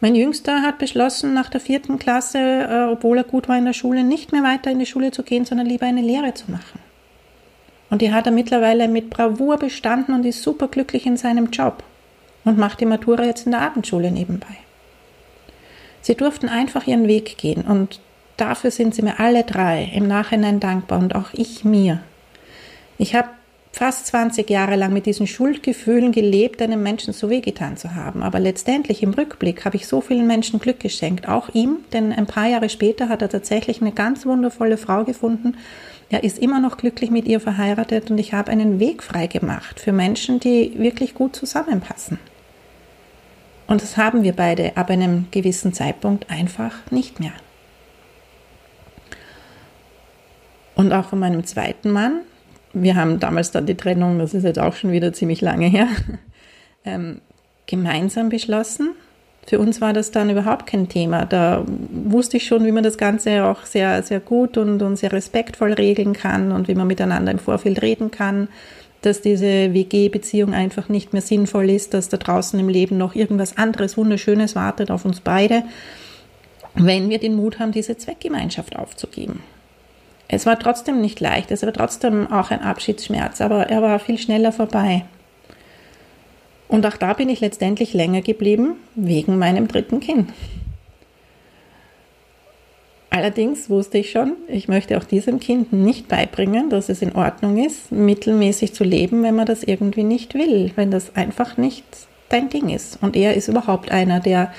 Mein 0.00 0.14
Jüngster 0.14 0.62
hat 0.62 0.78
beschlossen, 0.78 1.34
nach 1.34 1.50
der 1.50 1.60
vierten 1.60 1.98
Klasse, 1.98 2.38
äh, 2.38 2.92
obwohl 2.92 3.18
er 3.18 3.24
gut 3.24 3.46
war 3.46 3.58
in 3.58 3.66
der 3.66 3.74
Schule, 3.74 4.04
nicht 4.04 4.32
mehr 4.32 4.42
weiter 4.42 4.70
in 4.70 4.78
die 4.78 4.86
Schule 4.86 5.10
zu 5.10 5.22
gehen, 5.22 5.44
sondern 5.44 5.66
lieber 5.66 5.84
eine 5.84 6.00
Lehre 6.00 6.32
zu 6.32 6.50
machen. 6.50 6.80
Und 7.90 8.00
die 8.00 8.10
hat 8.10 8.24
er 8.24 8.32
mittlerweile 8.32 8.88
mit 8.88 9.10
Bravour 9.10 9.58
bestanden 9.58 10.14
und 10.14 10.24
ist 10.24 10.40
superglücklich 10.40 11.04
in 11.04 11.18
seinem 11.18 11.50
Job 11.50 11.82
und 12.46 12.56
macht 12.56 12.80
die 12.80 12.86
Matura 12.86 13.24
jetzt 13.24 13.44
in 13.44 13.52
der 13.52 13.60
Abendschule 13.60 14.10
nebenbei. 14.10 14.56
Sie 16.00 16.14
durften 16.14 16.48
einfach 16.48 16.86
ihren 16.86 17.06
Weg 17.06 17.36
gehen 17.36 17.66
und 17.66 18.00
dafür 18.36 18.70
sind 18.70 18.94
sie 18.94 19.02
mir 19.02 19.20
alle 19.20 19.44
drei 19.44 19.90
im 19.94 20.06
Nachhinein 20.06 20.60
dankbar 20.60 20.98
und 20.98 21.14
auch 21.14 21.28
ich 21.32 21.64
mir. 21.64 22.00
Ich 22.98 23.14
habe 23.14 23.28
fast 23.74 24.06
20 24.06 24.48
Jahre 24.48 24.76
lang 24.76 24.92
mit 24.92 25.04
diesen 25.04 25.26
Schuldgefühlen 25.26 26.12
gelebt, 26.12 26.62
einem 26.62 26.82
Menschen 26.82 27.12
so 27.12 27.28
wehgetan 27.28 27.76
zu 27.76 27.96
haben. 27.96 28.22
Aber 28.22 28.38
letztendlich 28.38 29.02
im 29.02 29.10
Rückblick 29.14 29.64
habe 29.64 29.76
ich 29.76 29.88
so 29.88 30.00
vielen 30.00 30.28
Menschen 30.28 30.60
Glück 30.60 30.78
geschenkt, 30.78 31.28
auch 31.28 31.48
ihm, 31.54 31.78
denn 31.92 32.12
ein 32.12 32.26
paar 32.26 32.46
Jahre 32.46 32.68
später 32.68 33.08
hat 33.08 33.22
er 33.22 33.28
tatsächlich 33.28 33.80
eine 33.80 33.90
ganz 33.90 34.26
wundervolle 34.26 34.76
Frau 34.76 35.02
gefunden. 35.04 35.56
Er 36.08 36.22
ist 36.22 36.38
immer 36.38 36.60
noch 36.60 36.76
glücklich 36.76 37.10
mit 37.10 37.26
ihr 37.26 37.40
verheiratet 37.40 38.12
und 38.12 38.18
ich 38.18 38.32
habe 38.32 38.52
einen 38.52 38.78
Weg 38.78 39.02
frei 39.02 39.26
gemacht 39.26 39.80
für 39.80 39.92
Menschen, 39.92 40.38
die 40.38 40.78
wirklich 40.78 41.14
gut 41.14 41.34
zusammenpassen. 41.34 42.18
Und 43.66 43.82
das 43.82 43.96
haben 43.96 44.22
wir 44.22 44.34
beide 44.34 44.76
ab 44.76 44.90
einem 44.90 45.26
gewissen 45.32 45.72
Zeitpunkt 45.72 46.30
einfach 46.30 46.74
nicht 46.90 47.18
mehr. 47.18 47.32
Und 50.74 50.92
auch 50.92 51.06
von 51.06 51.18
meinem 51.18 51.44
zweiten 51.44 51.90
Mann, 51.90 52.20
wir 52.72 52.96
haben 52.96 53.20
damals 53.20 53.52
dann 53.52 53.66
die 53.66 53.76
Trennung, 53.76 54.18
das 54.18 54.34
ist 54.34 54.42
jetzt 54.42 54.58
auch 54.58 54.74
schon 54.74 54.92
wieder 54.92 55.12
ziemlich 55.12 55.40
lange 55.40 55.66
her, 55.66 55.86
ähm, 56.84 57.20
gemeinsam 57.66 58.28
beschlossen. 58.28 58.90
Für 59.46 59.58
uns 59.58 59.80
war 59.80 59.92
das 59.92 60.10
dann 60.10 60.30
überhaupt 60.30 60.66
kein 60.66 60.88
Thema. 60.88 61.26
Da 61.26 61.64
wusste 61.66 62.38
ich 62.38 62.46
schon, 62.46 62.64
wie 62.64 62.72
man 62.72 62.82
das 62.82 62.96
Ganze 62.96 63.44
auch 63.44 63.64
sehr, 63.64 64.02
sehr 64.02 64.20
gut 64.20 64.56
und, 64.56 64.80
und 64.82 64.96
sehr 64.96 65.12
respektvoll 65.12 65.74
regeln 65.74 66.14
kann 66.14 66.50
und 66.50 66.66
wie 66.66 66.74
man 66.74 66.86
miteinander 66.86 67.30
im 67.30 67.38
Vorfeld 67.38 67.82
reden 67.82 68.10
kann, 68.10 68.48
dass 69.02 69.20
diese 69.20 69.74
WG-Beziehung 69.74 70.54
einfach 70.54 70.88
nicht 70.88 71.12
mehr 71.12 71.20
sinnvoll 71.20 71.68
ist, 71.68 71.92
dass 71.92 72.08
da 72.08 72.16
draußen 72.16 72.58
im 72.58 72.70
Leben 72.70 72.96
noch 72.96 73.14
irgendwas 73.14 73.58
anderes 73.58 73.98
Wunderschönes 73.98 74.54
wartet 74.54 74.90
auf 74.90 75.04
uns 75.04 75.20
beide, 75.20 75.62
wenn 76.74 77.10
wir 77.10 77.18
den 77.18 77.34
Mut 77.34 77.58
haben, 77.58 77.70
diese 77.70 77.98
Zweckgemeinschaft 77.98 78.76
aufzugeben. 78.76 79.42
Es 80.28 80.46
war 80.46 80.58
trotzdem 80.58 81.00
nicht 81.00 81.20
leicht, 81.20 81.50
es 81.50 81.62
war 81.62 81.72
trotzdem 81.72 82.30
auch 82.32 82.50
ein 82.50 82.62
Abschiedsschmerz, 82.62 83.40
aber 83.40 83.68
er 83.68 83.82
war 83.82 83.98
viel 83.98 84.18
schneller 84.18 84.52
vorbei. 84.52 85.04
Und 86.68 86.86
auch 86.86 86.96
da 86.96 87.12
bin 87.12 87.28
ich 87.28 87.40
letztendlich 87.40 87.92
länger 87.92 88.22
geblieben, 88.22 88.76
wegen 88.94 89.38
meinem 89.38 89.68
dritten 89.68 90.00
Kind. 90.00 90.30
Allerdings 93.10 93.70
wusste 93.70 93.98
ich 93.98 94.10
schon, 94.10 94.32
ich 94.48 94.66
möchte 94.66 94.98
auch 94.98 95.04
diesem 95.04 95.38
Kind 95.38 95.72
nicht 95.72 96.08
beibringen, 96.08 96.68
dass 96.68 96.88
es 96.88 97.00
in 97.00 97.14
Ordnung 97.14 97.64
ist, 97.64 97.92
mittelmäßig 97.92 98.74
zu 98.74 98.82
leben, 98.82 99.22
wenn 99.22 99.36
man 99.36 99.46
das 99.46 99.62
irgendwie 99.62 100.02
nicht 100.02 100.34
will, 100.34 100.72
wenn 100.74 100.90
das 100.90 101.14
einfach 101.14 101.56
nicht 101.56 101.84
dein 102.28 102.48
Ding 102.48 102.70
ist. 102.70 102.98
Und 103.02 103.14
er 103.14 103.34
ist 103.34 103.46
überhaupt 103.46 103.92
einer, 103.92 104.18
der 104.18 104.52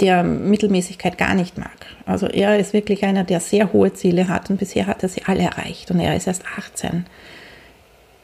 der 0.00 0.24
Mittelmäßigkeit 0.24 1.18
gar 1.18 1.34
nicht 1.34 1.58
mag. 1.58 1.86
Also 2.06 2.26
er 2.26 2.58
ist 2.58 2.72
wirklich 2.72 3.04
einer, 3.04 3.24
der 3.24 3.40
sehr 3.40 3.72
hohe 3.72 3.92
Ziele 3.92 4.28
hat 4.28 4.50
und 4.50 4.58
bisher 4.58 4.86
hat 4.86 5.02
er 5.02 5.08
sie 5.08 5.22
alle 5.26 5.42
erreicht 5.42 5.90
und 5.90 6.00
er 6.00 6.16
ist 6.16 6.26
erst 6.26 6.44
18. 6.58 7.06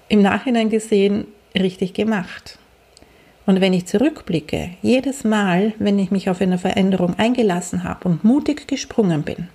Im 0.08 0.22
Nachhinein 0.22 0.70
gesehen 0.70 1.26
richtig 1.56 1.94
gemacht. 1.94 2.58
Und 3.46 3.60
wenn 3.60 3.72
ich 3.72 3.86
zurückblicke, 3.86 4.70
jedes 4.82 5.24
Mal, 5.24 5.72
wenn 5.78 5.98
ich 5.98 6.10
mich 6.10 6.28
auf 6.28 6.40
eine 6.40 6.58
Veränderung 6.58 7.18
eingelassen 7.18 7.84
habe 7.84 8.08
und 8.08 8.24
mutig 8.24 8.68
gesprungen 8.68 9.22
bin, 9.22 9.48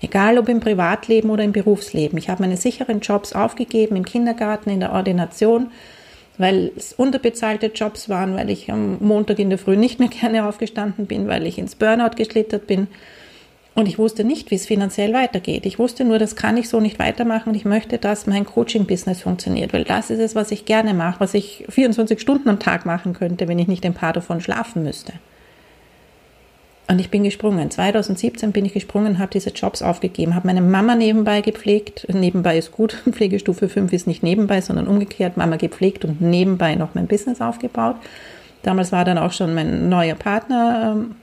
egal 0.00 0.38
ob 0.38 0.48
im 0.48 0.60
Privatleben 0.60 1.30
oder 1.30 1.44
im 1.44 1.52
Berufsleben, 1.52 2.18
ich 2.18 2.28
habe 2.28 2.42
meine 2.42 2.56
sicheren 2.56 3.00
Jobs 3.00 3.32
aufgegeben, 3.32 3.96
im 3.96 4.04
Kindergarten, 4.04 4.70
in 4.70 4.80
der 4.80 4.92
Ordination, 4.92 5.68
weil 6.38 6.72
es 6.76 6.92
unterbezahlte 6.92 7.66
Jobs 7.66 8.08
waren, 8.08 8.34
weil 8.34 8.50
ich 8.50 8.70
am 8.70 8.98
Montag 9.00 9.38
in 9.38 9.50
der 9.50 9.58
Früh 9.58 9.76
nicht 9.76 10.00
mehr 10.00 10.08
gerne 10.20 10.46
aufgestanden 10.46 11.06
bin, 11.06 11.28
weil 11.28 11.46
ich 11.46 11.58
ins 11.58 11.74
Burnout 11.74 12.16
geschlittert 12.16 12.66
bin. 12.66 12.88
Und 13.76 13.88
ich 13.88 13.98
wusste 13.98 14.22
nicht, 14.22 14.52
wie 14.52 14.54
es 14.54 14.66
finanziell 14.66 15.12
weitergeht. 15.12 15.66
Ich 15.66 15.80
wusste 15.80 16.04
nur, 16.04 16.20
das 16.20 16.36
kann 16.36 16.56
ich 16.56 16.68
so 16.68 16.80
nicht 16.80 17.00
weitermachen 17.00 17.48
und 17.48 17.54
ich 17.56 17.64
möchte, 17.64 17.98
dass 17.98 18.28
mein 18.28 18.44
Coaching-Business 18.44 19.22
funktioniert, 19.22 19.72
weil 19.72 19.82
das 19.82 20.10
ist 20.10 20.20
es, 20.20 20.36
was 20.36 20.52
ich 20.52 20.64
gerne 20.64 20.94
mache, 20.94 21.18
was 21.18 21.34
ich 21.34 21.64
24 21.68 22.20
Stunden 22.20 22.48
am 22.48 22.60
Tag 22.60 22.86
machen 22.86 23.14
könnte, 23.14 23.48
wenn 23.48 23.58
ich 23.58 23.66
nicht 23.66 23.84
ein 23.84 23.94
paar 23.94 24.12
davon 24.12 24.40
schlafen 24.40 24.84
müsste. 24.84 25.14
Und 26.86 27.00
ich 27.00 27.10
bin 27.10 27.24
gesprungen. 27.24 27.70
2017 27.70 28.52
bin 28.52 28.66
ich 28.66 28.74
gesprungen, 28.74 29.18
habe 29.18 29.30
diese 29.32 29.50
Jobs 29.50 29.80
aufgegeben, 29.80 30.34
habe 30.34 30.46
meine 30.46 30.60
Mama 30.60 30.94
nebenbei 30.94 31.40
gepflegt. 31.40 32.06
Nebenbei 32.12 32.58
ist 32.58 32.72
gut, 32.72 32.92
Pflegestufe 33.10 33.68
5 33.68 33.92
ist 33.92 34.06
nicht 34.06 34.22
nebenbei, 34.22 34.60
sondern 34.60 34.86
umgekehrt, 34.86 35.36
Mama 35.36 35.56
gepflegt 35.56 36.04
und 36.04 36.20
nebenbei 36.20 36.74
noch 36.74 36.94
mein 36.94 37.06
Business 37.06 37.40
aufgebaut. 37.40 37.96
Damals 38.62 38.92
war 38.92 39.04
dann 39.04 39.18
auch 39.18 39.32
schon 39.32 39.54
mein 39.54 39.88
neuer 39.88 40.14
Partner 40.14 40.94
ähm, 40.96 41.16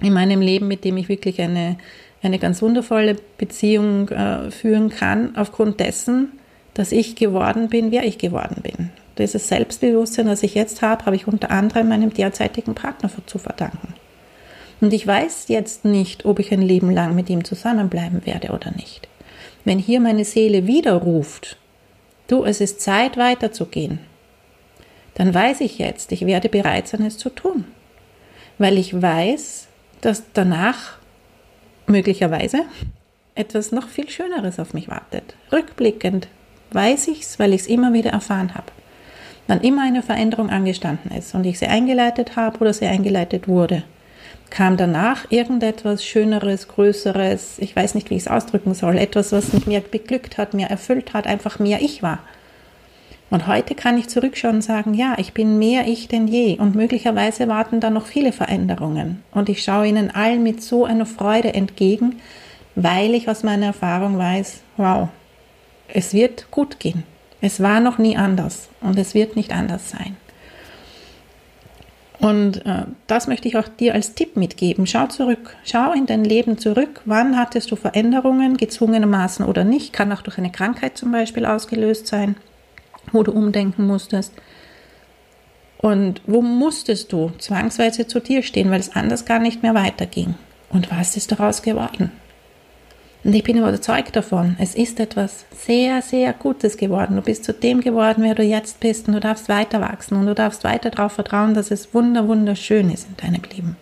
in 0.00 0.12
meinem 0.12 0.40
Leben, 0.40 0.68
mit 0.68 0.84
dem 0.84 0.96
ich 0.98 1.08
wirklich 1.08 1.40
eine, 1.40 1.76
eine 2.22 2.38
ganz 2.38 2.60
wundervolle 2.60 3.16
Beziehung 3.38 4.08
äh, 4.10 4.50
führen 4.50 4.90
kann, 4.90 5.36
aufgrund 5.36 5.80
dessen, 5.80 6.32
dass 6.74 6.92
ich 6.92 7.16
geworden 7.16 7.68
bin, 7.68 7.90
wer 7.90 8.04
ich 8.04 8.18
geworden 8.18 8.62
bin. 8.62 8.90
Dieses 9.18 9.48
Selbstbewusstsein, 9.48 10.26
das 10.26 10.42
ich 10.42 10.54
jetzt 10.54 10.80
habe, 10.80 11.06
habe 11.06 11.16
ich 11.16 11.26
unter 11.26 11.50
anderem 11.50 11.88
meinem 11.88 12.12
derzeitigen 12.12 12.74
Partner 12.74 13.10
zu 13.26 13.38
verdanken. 13.38 13.94
Und 14.80 14.92
ich 14.92 15.06
weiß 15.06 15.48
jetzt 15.48 15.84
nicht, 15.84 16.24
ob 16.24 16.38
ich 16.38 16.52
ein 16.52 16.62
Leben 16.62 16.90
lang 16.90 17.14
mit 17.14 17.28
ihm 17.30 17.44
zusammenbleiben 17.44 18.24
werde 18.26 18.50
oder 18.50 18.70
nicht. 18.72 19.08
Wenn 19.64 19.78
hier 19.78 20.00
meine 20.00 20.24
Seele 20.24 20.66
wieder 20.66 20.94
ruft, 20.94 21.56
du, 22.28 22.44
es 22.44 22.60
ist 22.60 22.80
Zeit 22.80 23.16
weiterzugehen, 23.16 23.98
dann 25.14 25.34
weiß 25.34 25.62
ich 25.62 25.78
jetzt, 25.78 26.12
ich 26.12 26.24
werde 26.26 26.48
bereit 26.48 26.86
sein, 26.86 27.04
es 27.04 27.18
zu 27.18 27.30
tun. 27.30 27.64
Weil 28.58 28.78
ich 28.78 29.00
weiß, 29.00 29.66
dass 30.00 30.22
danach 30.32 30.98
möglicherweise 31.86 32.60
etwas 33.34 33.72
noch 33.72 33.88
viel 33.88 34.08
Schöneres 34.08 34.60
auf 34.60 34.74
mich 34.74 34.88
wartet. 34.88 35.34
Rückblickend 35.52 36.28
weiß 36.70 37.08
ich 37.08 37.22
es, 37.22 37.38
weil 37.38 37.52
ich 37.52 37.62
es 37.62 37.66
immer 37.66 37.92
wieder 37.92 38.10
erfahren 38.10 38.54
habe. 38.54 38.72
Wann 39.46 39.60
immer 39.62 39.82
eine 39.82 40.02
Veränderung 40.02 40.50
angestanden 40.50 41.10
ist 41.10 41.34
und 41.34 41.46
ich 41.46 41.58
sie 41.58 41.66
eingeleitet 41.66 42.36
habe 42.36 42.58
oder 42.58 42.72
sie 42.72 42.86
eingeleitet 42.86 43.48
wurde, 43.48 43.82
kam 44.50 44.76
danach 44.76 45.30
irgendetwas 45.30 46.04
Schöneres, 46.04 46.68
Größeres, 46.68 47.58
ich 47.58 47.74
weiß 47.74 47.94
nicht, 47.94 48.10
wie 48.10 48.16
ich 48.16 48.22
es 48.22 48.28
ausdrücken 48.28 48.74
soll, 48.74 48.96
etwas, 48.96 49.32
was 49.32 49.52
mich 49.52 49.66
mir 49.66 49.80
beglückt 49.80 50.38
hat, 50.38 50.54
mir 50.54 50.68
erfüllt 50.68 51.12
hat, 51.14 51.26
einfach 51.26 51.58
mehr 51.58 51.80
ich 51.82 52.02
war. 52.02 52.20
Und 53.30 53.46
heute 53.46 53.74
kann 53.74 53.98
ich 53.98 54.08
zurückschauen 54.08 54.56
und 54.56 54.62
sagen, 54.62 54.94
ja, 54.94 55.14
ich 55.18 55.34
bin 55.34 55.58
mehr 55.58 55.86
ich 55.86 56.08
denn 56.08 56.28
je 56.28 56.56
und 56.58 56.74
möglicherweise 56.74 57.46
warten 57.46 57.78
da 57.78 57.90
noch 57.90 58.06
viele 58.06 58.32
Veränderungen. 58.32 59.22
Und 59.32 59.50
ich 59.50 59.62
schaue 59.62 59.86
ihnen 59.86 60.10
allen 60.10 60.42
mit 60.42 60.62
so 60.62 60.86
einer 60.86 61.04
Freude 61.04 61.52
entgegen, 61.52 62.16
weil 62.74 63.14
ich 63.14 63.28
aus 63.28 63.42
meiner 63.42 63.66
Erfahrung 63.66 64.16
weiß, 64.16 64.60
wow, 64.78 65.08
es 65.88 66.14
wird 66.14 66.50
gut 66.50 66.80
gehen. 66.80 67.02
Es 67.40 67.62
war 67.62 67.80
noch 67.80 67.98
nie 67.98 68.16
anders 68.16 68.68
und 68.80 68.98
es 68.98 69.14
wird 69.14 69.36
nicht 69.36 69.52
anders 69.52 69.90
sein. 69.90 70.16
Und 72.20 72.66
äh, 72.66 72.82
das 73.06 73.28
möchte 73.28 73.46
ich 73.46 73.56
auch 73.56 73.68
dir 73.68 73.94
als 73.94 74.14
Tipp 74.14 74.36
mitgeben. 74.36 74.86
Schau 74.86 75.06
zurück, 75.06 75.56
schau 75.64 75.92
in 75.92 76.06
dein 76.06 76.24
Leben 76.24 76.58
zurück. 76.58 77.00
Wann 77.04 77.36
hattest 77.36 77.70
du 77.70 77.76
Veränderungen, 77.76 78.56
gezwungenermaßen 78.56 79.44
oder 79.44 79.62
nicht? 79.62 79.92
Kann 79.92 80.12
auch 80.12 80.22
durch 80.22 80.38
eine 80.38 80.50
Krankheit 80.50 80.98
zum 80.98 81.12
Beispiel 81.12 81.46
ausgelöst 81.46 82.08
sein, 82.08 82.34
wo 83.12 83.22
du 83.22 83.32
umdenken 83.32 83.86
musstest. 83.86 84.32
Und 85.78 86.20
wo 86.26 86.42
musstest 86.42 87.12
du 87.12 87.30
zwangsweise 87.38 88.08
zu 88.08 88.18
dir 88.18 88.42
stehen, 88.42 88.70
weil 88.70 88.80
es 88.80 88.96
anders 88.96 89.24
gar 89.24 89.38
nicht 89.38 89.62
mehr 89.62 89.74
weiterging? 89.74 90.34
Und 90.70 90.90
was 90.90 91.16
ist 91.16 91.30
daraus 91.30 91.62
geworden? 91.62 92.10
Und 93.24 93.34
ich 93.34 93.42
bin 93.42 93.58
überzeugt 93.58 94.14
davon, 94.14 94.56
es 94.60 94.74
ist 94.74 95.00
etwas 95.00 95.44
sehr, 95.56 96.02
sehr 96.02 96.32
Gutes 96.32 96.76
geworden. 96.76 97.16
Du 97.16 97.22
bist 97.22 97.44
zu 97.44 97.52
dem 97.52 97.80
geworden, 97.80 98.22
wer 98.22 98.34
du 98.34 98.42
jetzt 98.44 98.80
bist 98.80 99.08
und 99.08 99.14
du 99.14 99.20
darfst 99.20 99.48
weiter 99.48 99.80
wachsen 99.80 100.16
und 100.16 100.26
du 100.26 100.34
darfst 100.34 100.64
weiter 100.64 100.90
darauf 100.90 101.12
vertrauen, 101.12 101.54
dass 101.54 101.70
es 101.70 101.92
wunder, 101.92 102.28
wunderschön 102.28 102.90
ist 102.90 103.08
in 103.08 103.16
deinem 103.16 103.42
Leben. 103.52 103.76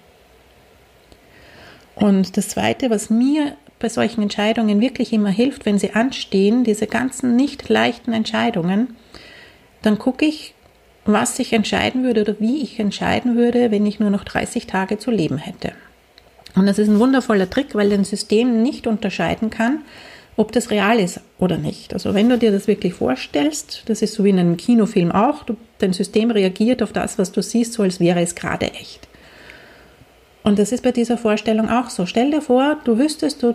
Und 1.94 2.36
das 2.36 2.48
Zweite, 2.48 2.90
was 2.90 3.10
mir 3.10 3.56
bei 3.78 3.88
solchen 3.88 4.22
Entscheidungen 4.22 4.80
wirklich 4.80 5.12
immer 5.12 5.30
hilft, 5.30 5.66
wenn 5.66 5.78
sie 5.78 5.92
anstehen, 5.92 6.64
diese 6.64 6.86
ganzen 6.86 7.36
nicht 7.36 7.68
leichten 7.68 8.12
Entscheidungen, 8.12 8.96
dann 9.82 9.98
gucke 9.98 10.24
ich, 10.24 10.54
was 11.04 11.38
ich 11.38 11.52
entscheiden 11.52 12.04
würde 12.04 12.22
oder 12.22 12.40
wie 12.40 12.62
ich 12.62 12.80
entscheiden 12.80 13.36
würde, 13.36 13.70
wenn 13.70 13.86
ich 13.86 14.00
nur 14.00 14.10
noch 14.10 14.24
30 14.24 14.66
Tage 14.66 14.98
zu 14.98 15.10
leben 15.10 15.38
hätte. 15.38 15.72
Und 16.56 16.66
das 16.66 16.78
ist 16.78 16.88
ein 16.88 16.98
wundervoller 16.98 17.48
Trick, 17.48 17.74
weil 17.74 17.90
dein 17.90 18.04
System 18.04 18.62
nicht 18.62 18.86
unterscheiden 18.86 19.50
kann, 19.50 19.82
ob 20.36 20.52
das 20.52 20.70
real 20.70 20.98
ist 20.98 21.20
oder 21.38 21.58
nicht. 21.58 21.92
Also 21.92 22.14
wenn 22.14 22.28
du 22.28 22.38
dir 22.38 22.50
das 22.50 22.66
wirklich 22.66 22.94
vorstellst, 22.94 23.82
das 23.86 24.02
ist 24.02 24.14
so 24.14 24.24
wie 24.24 24.30
in 24.30 24.38
einem 24.38 24.56
Kinofilm 24.56 25.12
auch, 25.12 25.44
du, 25.44 25.56
dein 25.78 25.92
System 25.92 26.30
reagiert 26.30 26.82
auf 26.82 26.92
das, 26.92 27.18
was 27.18 27.30
du 27.30 27.42
siehst, 27.42 27.74
so 27.74 27.82
als 27.82 28.00
wäre 28.00 28.20
es 28.20 28.34
gerade 28.34 28.72
echt. 28.72 29.06
Und 30.42 30.58
das 30.58 30.72
ist 30.72 30.82
bei 30.82 30.92
dieser 30.92 31.18
Vorstellung 31.18 31.68
auch 31.68 31.90
so. 31.90 32.06
Stell 32.06 32.30
dir 32.30 32.42
vor, 32.42 32.76
du 32.84 32.98
wüsstest, 32.98 33.42
du 33.42 33.54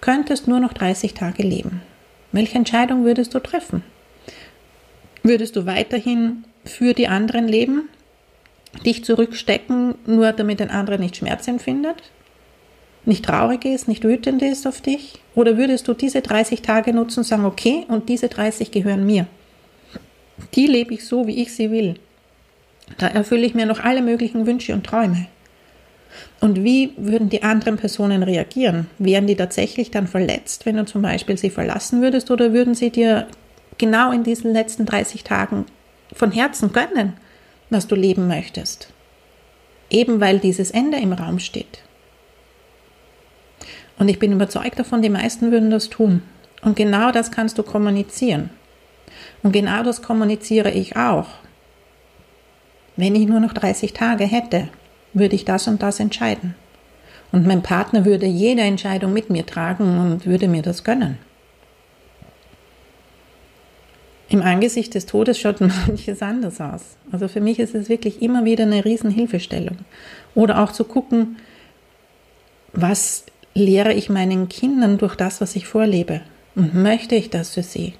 könntest 0.00 0.48
nur 0.48 0.60
noch 0.60 0.72
30 0.72 1.12
Tage 1.14 1.42
leben. 1.42 1.82
Welche 2.32 2.56
Entscheidung 2.56 3.04
würdest 3.04 3.34
du 3.34 3.40
treffen? 3.40 3.82
Würdest 5.22 5.56
du 5.56 5.66
weiterhin 5.66 6.44
für 6.64 6.94
die 6.94 7.08
anderen 7.08 7.48
leben, 7.48 7.88
dich 8.86 9.04
zurückstecken, 9.04 9.96
nur 10.06 10.32
damit 10.32 10.62
ein 10.62 10.70
anderer 10.70 10.98
nicht 10.98 11.16
Schmerz 11.16 11.48
empfindet? 11.48 11.96
Nicht 13.08 13.24
traurig 13.24 13.64
ist, 13.64 13.88
nicht 13.88 14.04
wütend 14.04 14.42
ist 14.42 14.66
auf 14.66 14.80
dich? 14.80 15.14
Oder 15.34 15.56
würdest 15.56 15.88
du 15.88 15.94
diese 15.94 16.20
30 16.20 16.62
Tage 16.62 16.92
nutzen 16.92 17.20
und 17.20 17.24
sagen, 17.24 17.44
okay, 17.44 17.84
und 17.88 18.08
diese 18.08 18.28
30 18.28 18.70
gehören 18.70 19.06
mir? 19.06 19.26
Die 20.54 20.66
lebe 20.66 20.94
ich 20.94 21.04
so, 21.04 21.26
wie 21.26 21.42
ich 21.42 21.54
sie 21.54 21.70
will. 21.70 21.96
Da 22.98 23.08
erfülle 23.08 23.46
ich 23.46 23.54
mir 23.54 23.66
noch 23.66 23.80
alle 23.80 24.02
möglichen 24.02 24.46
Wünsche 24.46 24.72
und 24.72 24.86
Träume. 24.86 25.26
Und 26.40 26.62
wie 26.64 26.92
würden 26.96 27.28
die 27.28 27.42
anderen 27.42 27.76
Personen 27.76 28.22
reagieren? 28.22 28.86
Wären 28.98 29.26
die 29.26 29.36
tatsächlich 29.36 29.90
dann 29.90 30.06
verletzt, 30.06 30.64
wenn 30.64 30.76
du 30.76 30.84
zum 30.84 31.02
Beispiel 31.02 31.36
sie 31.36 31.50
verlassen 31.50 32.00
würdest, 32.00 32.30
oder 32.30 32.52
würden 32.52 32.74
sie 32.74 32.90
dir 32.90 33.26
genau 33.76 34.12
in 34.12 34.24
diesen 34.24 34.52
letzten 34.52 34.86
30 34.86 35.24
Tagen 35.24 35.66
von 36.12 36.32
Herzen 36.32 36.72
gönnen, 36.72 37.14
was 37.70 37.86
du 37.86 37.94
leben 37.94 38.28
möchtest? 38.28 38.88
Eben 39.90 40.20
weil 40.20 40.38
dieses 40.38 40.70
Ende 40.70 40.98
im 40.98 41.12
Raum 41.12 41.38
steht. 41.38 41.82
Und 43.98 44.08
ich 44.08 44.18
bin 44.18 44.32
überzeugt 44.32 44.78
davon, 44.78 45.02
die 45.02 45.10
meisten 45.10 45.50
würden 45.50 45.70
das 45.70 45.90
tun. 45.90 46.22
Und 46.62 46.76
genau 46.76 47.10
das 47.10 47.30
kannst 47.30 47.58
du 47.58 47.62
kommunizieren. 47.62 48.50
Und 49.42 49.52
genau 49.52 49.82
das 49.82 50.02
kommuniziere 50.02 50.70
ich 50.70 50.96
auch. 50.96 51.26
Wenn 52.96 53.14
ich 53.14 53.26
nur 53.26 53.40
noch 53.40 53.52
30 53.52 53.92
Tage 53.92 54.24
hätte, 54.24 54.68
würde 55.14 55.36
ich 55.36 55.44
das 55.44 55.68
und 55.68 55.82
das 55.82 56.00
entscheiden. 56.00 56.54
Und 57.30 57.46
mein 57.46 57.62
Partner 57.62 58.04
würde 58.04 58.26
jede 58.26 58.62
Entscheidung 58.62 59.12
mit 59.12 59.30
mir 59.30 59.44
tragen 59.46 59.98
und 59.98 60.26
würde 60.26 60.48
mir 60.48 60.62
das 60.62 60.84
gönnen. 60.84 61.18
Im 64.30 64.42
Angesicht 64.42 64.94
des 64.94 65.06
Todes 65.06 65.38
schaut 65.38 65.60
manches 65.86 66.22
anders 66.22 66.60
aus. 66.60 66.96
Also 67.12 67.28
für 67.28 67.40
mich 67.40 67.58
ist 67.58 67.74
es 67.74 67.88
wirklich 67.88 68.22
immer 68.22 68.44
wieder 68.44 68.64
eine 68.64 68.84
Riesenhilfestellung. 68.84 69.78
Oder 70.34 70.62
auch 70.62 70.72
zu 70.72 70.84
gucken, 70.84 71.36
was 72.72 73.24
lehre 73.58 73.92
ich 73.92 74.08
meinen 74.08 74.48
Kindern 74.48 74.98
durch 74.98 75.14
das, 75.14 75.40
was 75.40 75.56
ich 75.56 75.66
vorlebe? 75.66 76.20
Und 76.54 76.74
möchte 76.74 77.14
ich 77.14 77.30
das 77.30 77.54
für 77.54 77.62
sie? 77.62 77.94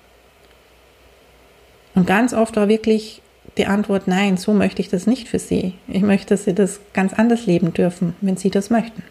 Und 1.95 2.07
ganz 2.07 2.33
oft 2.33 2.57
war 2.57 2.69
wirklich 2.69 3.23
die 3.57 3.67
Antwort, 3.67 4.07
nein, 4.07 4.37
so 4.37 4.53
möchte 4.53 4.81
ich 4.81 4.89
das 4.89 5.07
nicht 5.07 5.29
für 5.29 5.39
sie. 5.39 5.75
Ich 5.89 6.03
möchte, 6.03 6.29
dass 6.29 6.45
sie 6.45 6.55
das 6.55 6.81
ganz 6.93 7.13
anders 7.13 7.47
leben 7.47 7.73
dürfen, 7.73 8.15
wenn 8.21 8.37
sie 8.37 8.51
das 8.51 8.71
möchten. 8.71 9.03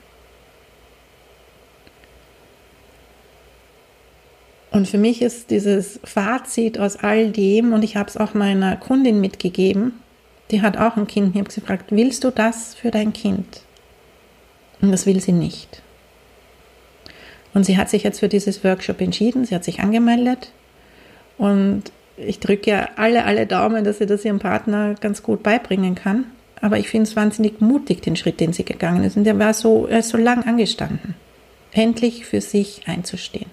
Und 4.71 4.87
für 4.87 4.97
mich 4.97 5.21
ist 5.21 5.49
dieses 5.49 5.99
Fazit 6.03 6.77
aus 6.77 6.97
all 6.97 7.31
dem, 7.31 7.73
und 7.73 7.83
ich 7.83 7.95
habe 7.97 8.09
es 8.09 8.17
auch 8.17 8.33
meiner 8.33 8.75
Kundin 8.75 9.19
mitgegeben, 9.19 9.93
die 10.51 10.61
hat 10.61 10.77
auch 10.77 10.95
ein 10.97 11.07
Kind, 11.07 11.35
ich 11.35 11.41
habe 11.41 11.53
gefragt, 11.53 11.85
willst 11.89 12.23
du 12.23 12.31
das 12.31 12.75
für 12.75 12.91
dein 12.91 13.11
Kind? 13.11 13.63
Und 14.81 14.91
das 14.91 15.05
will 15.05 15.19
sie 15.19 15.31
nicht. 15.31 15.81
Und 17.57 17.63
sie 17.63 17.75
hat 17.75 17.89
sich 17.89 18.03
jetzt 18.03 18.19
für 18.19 18.27
dieses 18.27 18.63
Workshop 18.63 19.01
entschieden, 19.01 19.43
sie 19.43 19.55
hat 19.55 19.63
sich 19.63 19.79
angemeldet 19.79 20.51
und 21.39 21.85
ich 22.15 22.39
drücke 22.39 22.69
ja 22.69 22.89
alle, 22.97 23.25
alle 23.25 23.47
Daumen, 23.47 23.83
dass 23.83 23.97
sie 23.97 24.05
das 24.05 24.23
ihrem 24.23 24.37
Partner 24.37 24.93
ganz 25.01 25.23
gut 25.23 25.41
beibringen 25.41 25.95
kann. 25.95 26.25
Aber 26.61 26.77
ich 26.77 26.87
finde 26.87 27.09
es 27.09 27.15
wahnsinnig 27.15 27.59
mutig, 27.59 28.03
den 28.03 28.15
Schritt, 28.15 28.39
den 28.39 28.53
sie 28.53 28.63
gegangen 28.63 29.03
ist. 29.03 29.17
Und 29.17 29.23
der 29.23 29.39
war 29.39 29.55
so, 29.55 29.87
ist 29.87 30.09
so 30.09 30.19
lang 30.19 30.45
angestanden. 30.45 31.15
Endlich 31.71 32.27
für 32.27 32.41
sich 32.41 32.83
einzustehen. 32.85 33.49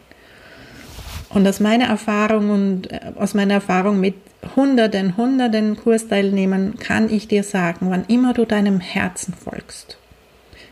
Und 1.30 1.48
aus 1.48 1.60
meiner 1.60 1.86
Erfahrung 1.86 2.50
und 2.50 2.92
äh, 2.92 3.00
aus 3.16 3.32
meiner 3.32 3.54
Erfahrung 3.54 4.00
mit 4.00 4.16
hunderten, 4.54 5.16
hunderten 5.16 5.78
Kursteilnehmern 5.78 6.78
kann 6.78 7.10
ich 7.10 7.26
dir 7.26 7.42
sagen, 7.42 7.86
wann 7.88 8.04
immer 8.08 8.34
du 8.34 8.44
deinem 8.44 8.80
Herzen 8.80 9.32
folgst, 9.32 9.96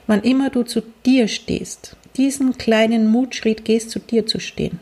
wann 0.07 0.21
immer 0.21 0.51
du 0.51 0.64
zu 0.64 0.83
dir 1.07 1.29
stehst, 1.29 1.97
diesen 2.16 2.59
kleinen 2.59 3.09
Mutschritt 3.09 3.64
gehst, 3.64 3.90
zu 3.90 3.98
dir 3.98 4.27
zu 4.27 4.40
stehen, 4.40 4.81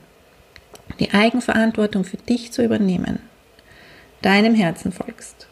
die 0.98 1.12
Eigenverantwortung 1.12 2.04
für 2.04 2.16
dich 2.16 2.52
zu 2.52 2.62
übernehmen, 2.62 3.20
deinem 4.22 4.54
Herzen 4.54 4.92
folgst, 4.92 5.46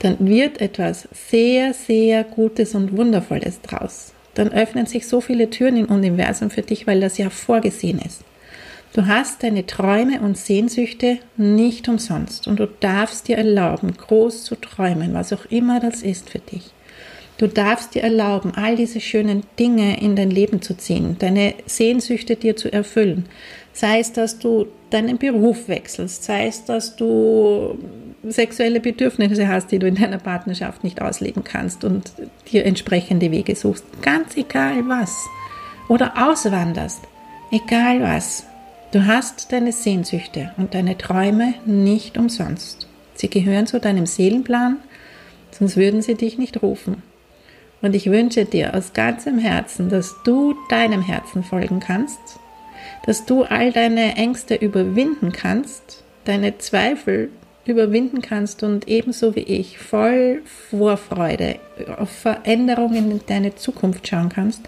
dann 0.00 0.26
wird 0.26 0.60
etwas 0.60 1.08
sehr, 1.12 1.72
sehr 1.72 2.24
Gutes 2.24 2.74
und 2.74 2.96
Wundervolles 2.96 3.60
draus. 3.62 4.12
Dann 4.34 4.52
öffnen 4.52 4.84
sich 4.84 5.06
so 5.06 5.22
viele 5.22 5.48
Türen 5.48 5.78
im 5.78 5.86
Universum 5.86 6.50
für 6.50 6.62
dich, 6.62 6.86
weil 6.86 7.00
das 7.00 7.16
ja 7.16 7.30
vorgesehen 7.30 8.00
ist. 8.00 8.22
Du 8.92 9.06
hast 9.06 9.42
deine 9.42 9.66
Träume 9.66 10.20
und 10.20 10.38
Sehnsüchte 10.38 11.18
nicht 11.36 11.88
umsonst 11.88 12.46
und 12.46 12.60
du 12.60 12.66
darfst 12.66 13.28
dir 13.28 13.36
erlauben, 13.36 13.94
groß 13.96 14.44
zu 14.44 14.56
träumen, 14.56 15.14
was 15.14 15.32
auch 15.32 15.46
immer 15.46 15.80
das 15.80 16.02
ist 16.02 16.30
für 16.30 16.38
dich. 16.38 16.70
Du 17.38 17.46
darfst 17.46 17.94
dir 17.94 18.02
erlauben, 18.02 18.52
all 18.54 18.76
diese 18.76 19.00
schönen 19.00 19.42
Dinge 19.58 20.00
in 20.00 20.16
dein 20.16 20.30
Leben 20.30 20.62
zu 20.62 20.74
ziehen, 20.74 21.16
deine 21.18 21.54
Sehnsüchte 21.66 22.36
dir 22.36 22.56
zu 22.56 22.72
erfüllen. 22.72 23.26
Sei 23.74 24.00
es, 24.00 24.12
dass 24.12 24.38
du 24.38 24.66
deinen 24.88 25.18
Beruf 25.18 25.68
wechselst, 25.68 26.24
sei 26.24 26.46
es, 26.46 26.64
dass 26.64 26.96
du 26.96 27.78
sexuelle 28.24 28.80
Bedürfnisse 28.80 29.48
hast, 29.48 29.70
die 29.70 29.78
du 29.78 29.86
in 29.86 29.96
deiner 29.96 30.18
Partnerschaft 30.18 30.82
nicht 30.82 31.02
ausleben 31.02 31.44
kannst 31.44 31.84
und 31.84 32.12
dir 32.50 32.64
entsprechende 32.64 33.30
Wege 33.30 33.54
suchst. 33.54 33.84
Ganz 34.00 34.36
egal 34.36 34.88
was. 34.88 35.14
Oder 35.88 36.14
auswanderst. 36.16 37.02
Egal 37.50 38.00
was. 38.00 38.46
Du 38.92 39.04
hast 39.04 39.52
deine 39.52 39.72
Sehnsüchte 39.72 40.52
und 40.56 40.74
deine 40.74 40.96
Träume 40.96 41.54
nicht 41.66 42.16
umsonst. 42.16 42.88
Sie 43.14 43.28
gehören 43.28 43.66
zu 43.66 43.78
deinem 43.78 44.06
Seelenplan, 44.06 44.78
sonst 45.50 45.76
würden 45.76 46.02
sie 46.02 46.14
dich 46.14 46.38
nicht 46.38 46.62
rufen. 46.62 47.02
Und 47.86 47.94
ich 47.94 48.10
wünsche 48.10 48.44
dir 48.46 48.74
aus 48.74 48.94
ganzem 48.94 49.38
Herzen, 49.38 49.88
dass 49.88 50.16
du 50.24 50.56
deinem 50.70 51.02
Herzen 51.02 51.44
folgen 51.44 51.78
kannst, 51.78 52.18
dass 53.04 53.26
du 53.26 53.44
all 53.44 53.70
deine 53.70 54.16
Ängste 54.16 54.56
überwinden 54.56 55.30
kannst, 55.30 56.02
deine 56.24 56.58
Zweifel 56.58 57.30
überwinden 57.64 58.22
kannst 58.22 58.64
und 58.64 58.88
ebenso 58.88 59.36
wie 59.36 59.44
ich 59.44 59.78
voll 59.78 60.42
Vorfreude 60.68 61.60
auf 61.96 62.10
Veränderungen 62.10 63.12
in 63.12 63.20
deine 63.24 63.54
Zukunft 63.54 64.08
schauen 64.08 64.30
kannst, 64.30 64.62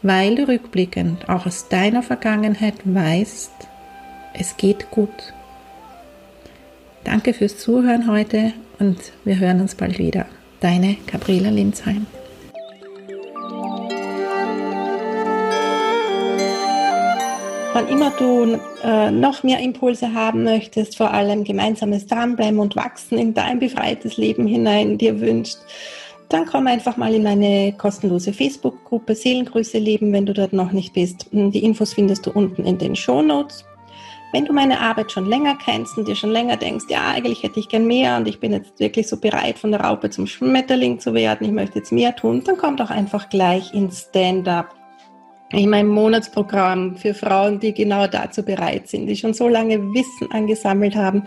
weil 0.00 0.36
du 0.36 0.48
rückblickend 0.48 1.28
auch 1.28 1.44
aus 1.44 1.68
deiner 1.68 2.02
Vergangenheit 2.02 2.76
weißt, 2.84 3.52
es 4.32 4.56
geht 4.56 4.90
gut. 4.90 5.34
Danke 7.04 7.34
fürs 7.34 7.58
Zuhören 7.58 8.10
heute 8.10 8.54
und 8.78 8.96
wir 9.24 9.38
hören 9.38 9.60
uns 9.60 9.74
bald 9.74 9.98
wieder. 9.98 10.24
Deine 10.60 10.96
Gabriela 11.06 11.50
Linzheim. 11.50 12.06
Wann 17.76 17.88
immer 17.88 18.10
du 18.18 18.58
äh, 18.84 19.10
noch 19.10 19.42
mehr 19.42 19.58
Impulse 19.58 20.14
haben 20.14 20.44
möchtest, 20.44 20.96
vor 20.96 21.10
allem 21.10 21.44
gemeinsames 21.44 22.06
Dranbleiben 22.06 22.58
und 22.58 22.74
Wachsen 22.74 23.18
in 23.18 23.34
dein 23.34 23.58
befreites 23.58 24.16
Leben 24.16 24.46
hinein 24.46 24.96
dir 24.96 25.20
wünscht, 25.20 25.58
dann 26.30 26.46
komm 26.46 26.68
einfach 26.68 26.96
mal 26.96 27.12
in 27.12 27.22
meine 27.22 27.74
kostenlose 27.76 28.32
Facebook-Gruppe 28.32 29.14
Seelengrüße 29.14 29.76
leben, 29.76 30.10
wenn 30.14 30.24
du 30.24 30.32
dort 30.32 30.54
noch 30.54 30.72
nicht 30.72 30.94
bist. 30.94 31.26
Die 31.32 31.62
Infos 31.62 31.92
findest 31.92 32.24
du 32.24 32.30
unten 32.30 32.64
in 32.64 32.78
den 32.78 32.96
Show 32.96 33.20
Notes. 33.20 33.66
Wenn 34.32 34.46
du 34.46 34.54
meine 34.54 34.80
Arbeit 34.80 35.12
schon 35.12 35.28
länger 35.28 35.58
kennst 35.62 35.98
und 35.98 36.08
dir 36.08 36.16
schon 36.16 36.30
länger 36.30 36.56
denkst, 36.56 36.86
ja, 36.88 37.10
eigentlich 37.10 37.42
hätte 37.42 37.60
ich 37.60 37.68
gern 37.68 37.86
mehr 37.86 38.16
und 38.16 38.26
ich 38.26 38.40
bin 38.40 38.54
jetzt 38.54 38.80
wirklich 38.80 39.06
so 39.06 39.18
bereit, 39.18 39.58
von 39.58 39.72
der 39.72 39.82
Raupe 39.82 40.08
zum 40.08 40.26
Schmetterling 40.26 40.98
zu 40.98 41.12
werden, 41.12 41.46
ich 41.46 41.52
möchte 41.52 41.80
jetzt 41.80 41.92
mehr 41.92 42.16
tun, 42.16 42.42
dann 42.42 42.56
komm 42.56 42.78
doch 42.78 42.88
einfach 42.88 43.28
gleich 43.28 43.74
ins 43.74 44.06
Stand-up 44.08 44.74
in 45.50 45.70
meinem 45.70 45.88
Monatsprogramm 45.88 46.96
für 46.96 47.14
Frauen, 47.14 47.60
die 47.60 47.72
genau 47.72 48.06
dazu 48.06 48.42
bereit 48.42 48.88
sind, 48.88 49.06
die 49.06 49.16
schon 49.16 49.34
so 49.34 49.48
lange 49.48 49.80
Wissen 49.94 50.30
angesammelt 50.32 50.96
haben 50.96 51.24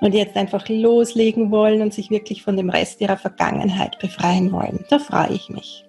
und 0.00 0.14
jetzt 0.14 0.36
einfach 0.36 0.68
loslegen 0.68 1.50
wollen 1.50 1.82
und 1.82 1.92
sich 1.92 2.10
wirklich 2.10 2.42
von 2.42 2.56
dem 2.56 2.70
Rest 2.70 3.00
ihrer 3.00 3.16
Vergangenheit 3.16 3.98
befreien 3.98 4.52
wollen. 4.52 4.84
Da 4.88 4.98
freue 4.98 5.32
ich 5.32 5.48
mich. 5.48 5.86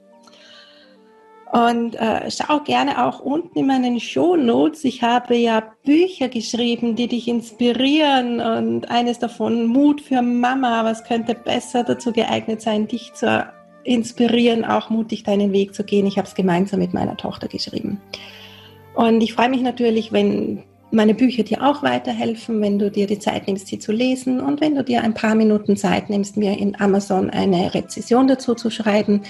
Und 1.52 1.96
äh, 1.96 2.30
schau 2.30 2.60
gerne 2.60 3.06
auch 3.06 3.22
unten 3.22 3.60
in 3.60 3.68
meinen 3.68 4.00
Show 4.02 4.36
Notes. 4.36 4.84
Ich 4.84 5.02
habe 5.02 5.36
ja 5.36 5.64
Bücher 5.86 6.28
geschrieben, 6.28 6.96
die 6.96 7.08
dich 7.08 7.28
inspirieren 7.28 8.42
und 8.42 8.92
eines 8.92 9.20
davon 9.20 9.66
Mut 9.68 10.02
für 10.02 10.22
Mama. 10.22 10.84
Was 10.84 11.06
könnte 11.06 11.36
besser 11.36 11.86
dazu 11.86 12.12
geeignet 12.12 12.62
sein, 12.62 12.88
dich 12.88 13.14
zu 13.14 13.48
inspirieren, 13.84 14.66
auch 14.66 14.90
mutig 14.90 15.24
deinen 15.24 15.54
Weg 15.54 15.74
zu 15.74 15.84
gehen. 15.84 16.06
Ich 16.06 16.18
habe 16.18 16.28
es 16.28 16.36
gemeinsam 16.36 16.80
mit 16.80 16.94
meiner 16.94 17.18
Tochter 17.18 17.48
geschrieben. 17.48 18.02
Und 18.96 19.22
ich 19.22 19.34
freue 19.34 19.50
mich 19.50 19.62
natürlich, 19.62 20.12
wenn 20.12 20.64
meine 20.92 21.14
Bücher 21.14 21.44
dir 21.44 21.62
auch 21.64 21.84
weiterhelfen, 21.84 22.62
wenn 22.62 22.80
du 22.80 22.90
dir 22.90 23.08
die 23.08 23.20
Zeit 23.20 23.48
nimmst, 23.48 23.68
sie 23.68 23.80
zu 23.80 23.92
lesen 23.92 24.40
und 24.40 24.62
wenn 24.62 24.76
du 24.76 24.84
dir 24.84 25.04
ein 25.04 25.14
paar 25.14 25.36
Minuten 25.36 25.76
Zeit 25.76 26.10
nimmst, 26.10 26.38
mir 26.38 26.58
in 26.58 26.80
Amazon 26.80 27.30
eine 27.30 27.74
Rezession 27.74 28.28
dazu 28.28 28.56
zu 28.56 28.70
schreiben. 28.70 29.22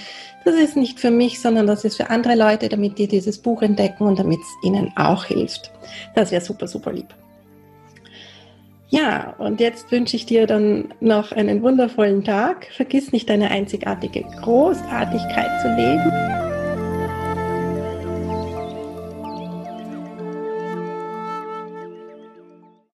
Das 0.44 0.54
ist 0.54 0.76
nicht 0.76 1.00
für 1.00 1.10
mich, 1.10 1.40
sondern 1.40 1.66
das 1.66 1.84
ist 1.84 1.96
für 1.96 2.10
andere 2.10 2.36
Leute, 2.36 2.68
damit 2.68 2.98
die 2.98 3.08
dieses 3.08 3.38
Buch 3.38 3.62
entdecken 3.62 4.04
und 4.04 4.18
damit 4.18 4.38
es 4.40 4.66
ihnen 4.66 4.92
auch 4.96 5.24
hilft. 5.24 5.72
Das 6.14 6.30
wäre 6.30 6.42
super, 6.42 6.68
super 6.68 6.92
lieb. 6.92 7.12
Ja, 8.90 9.34
und 9.38 9.60
jetzt 9.60 9.92
wünsche 9.92 10.16
ich 10.16 10.24
dir 10.24 10.46
dann 10.46 10.94
noch 11.00 11.32
einen 11.32 11.62
wundervollen 11.62 12.24
Tag. 12.24 12.68
Vergiss 12.72 13.12
nicht 13.12 13.28
deine 13.28 13.50
einzigartige 13.50 14.22
Großartigkeit 14.40 15.60
zu 15.60 15.68
leben 15.76 16.47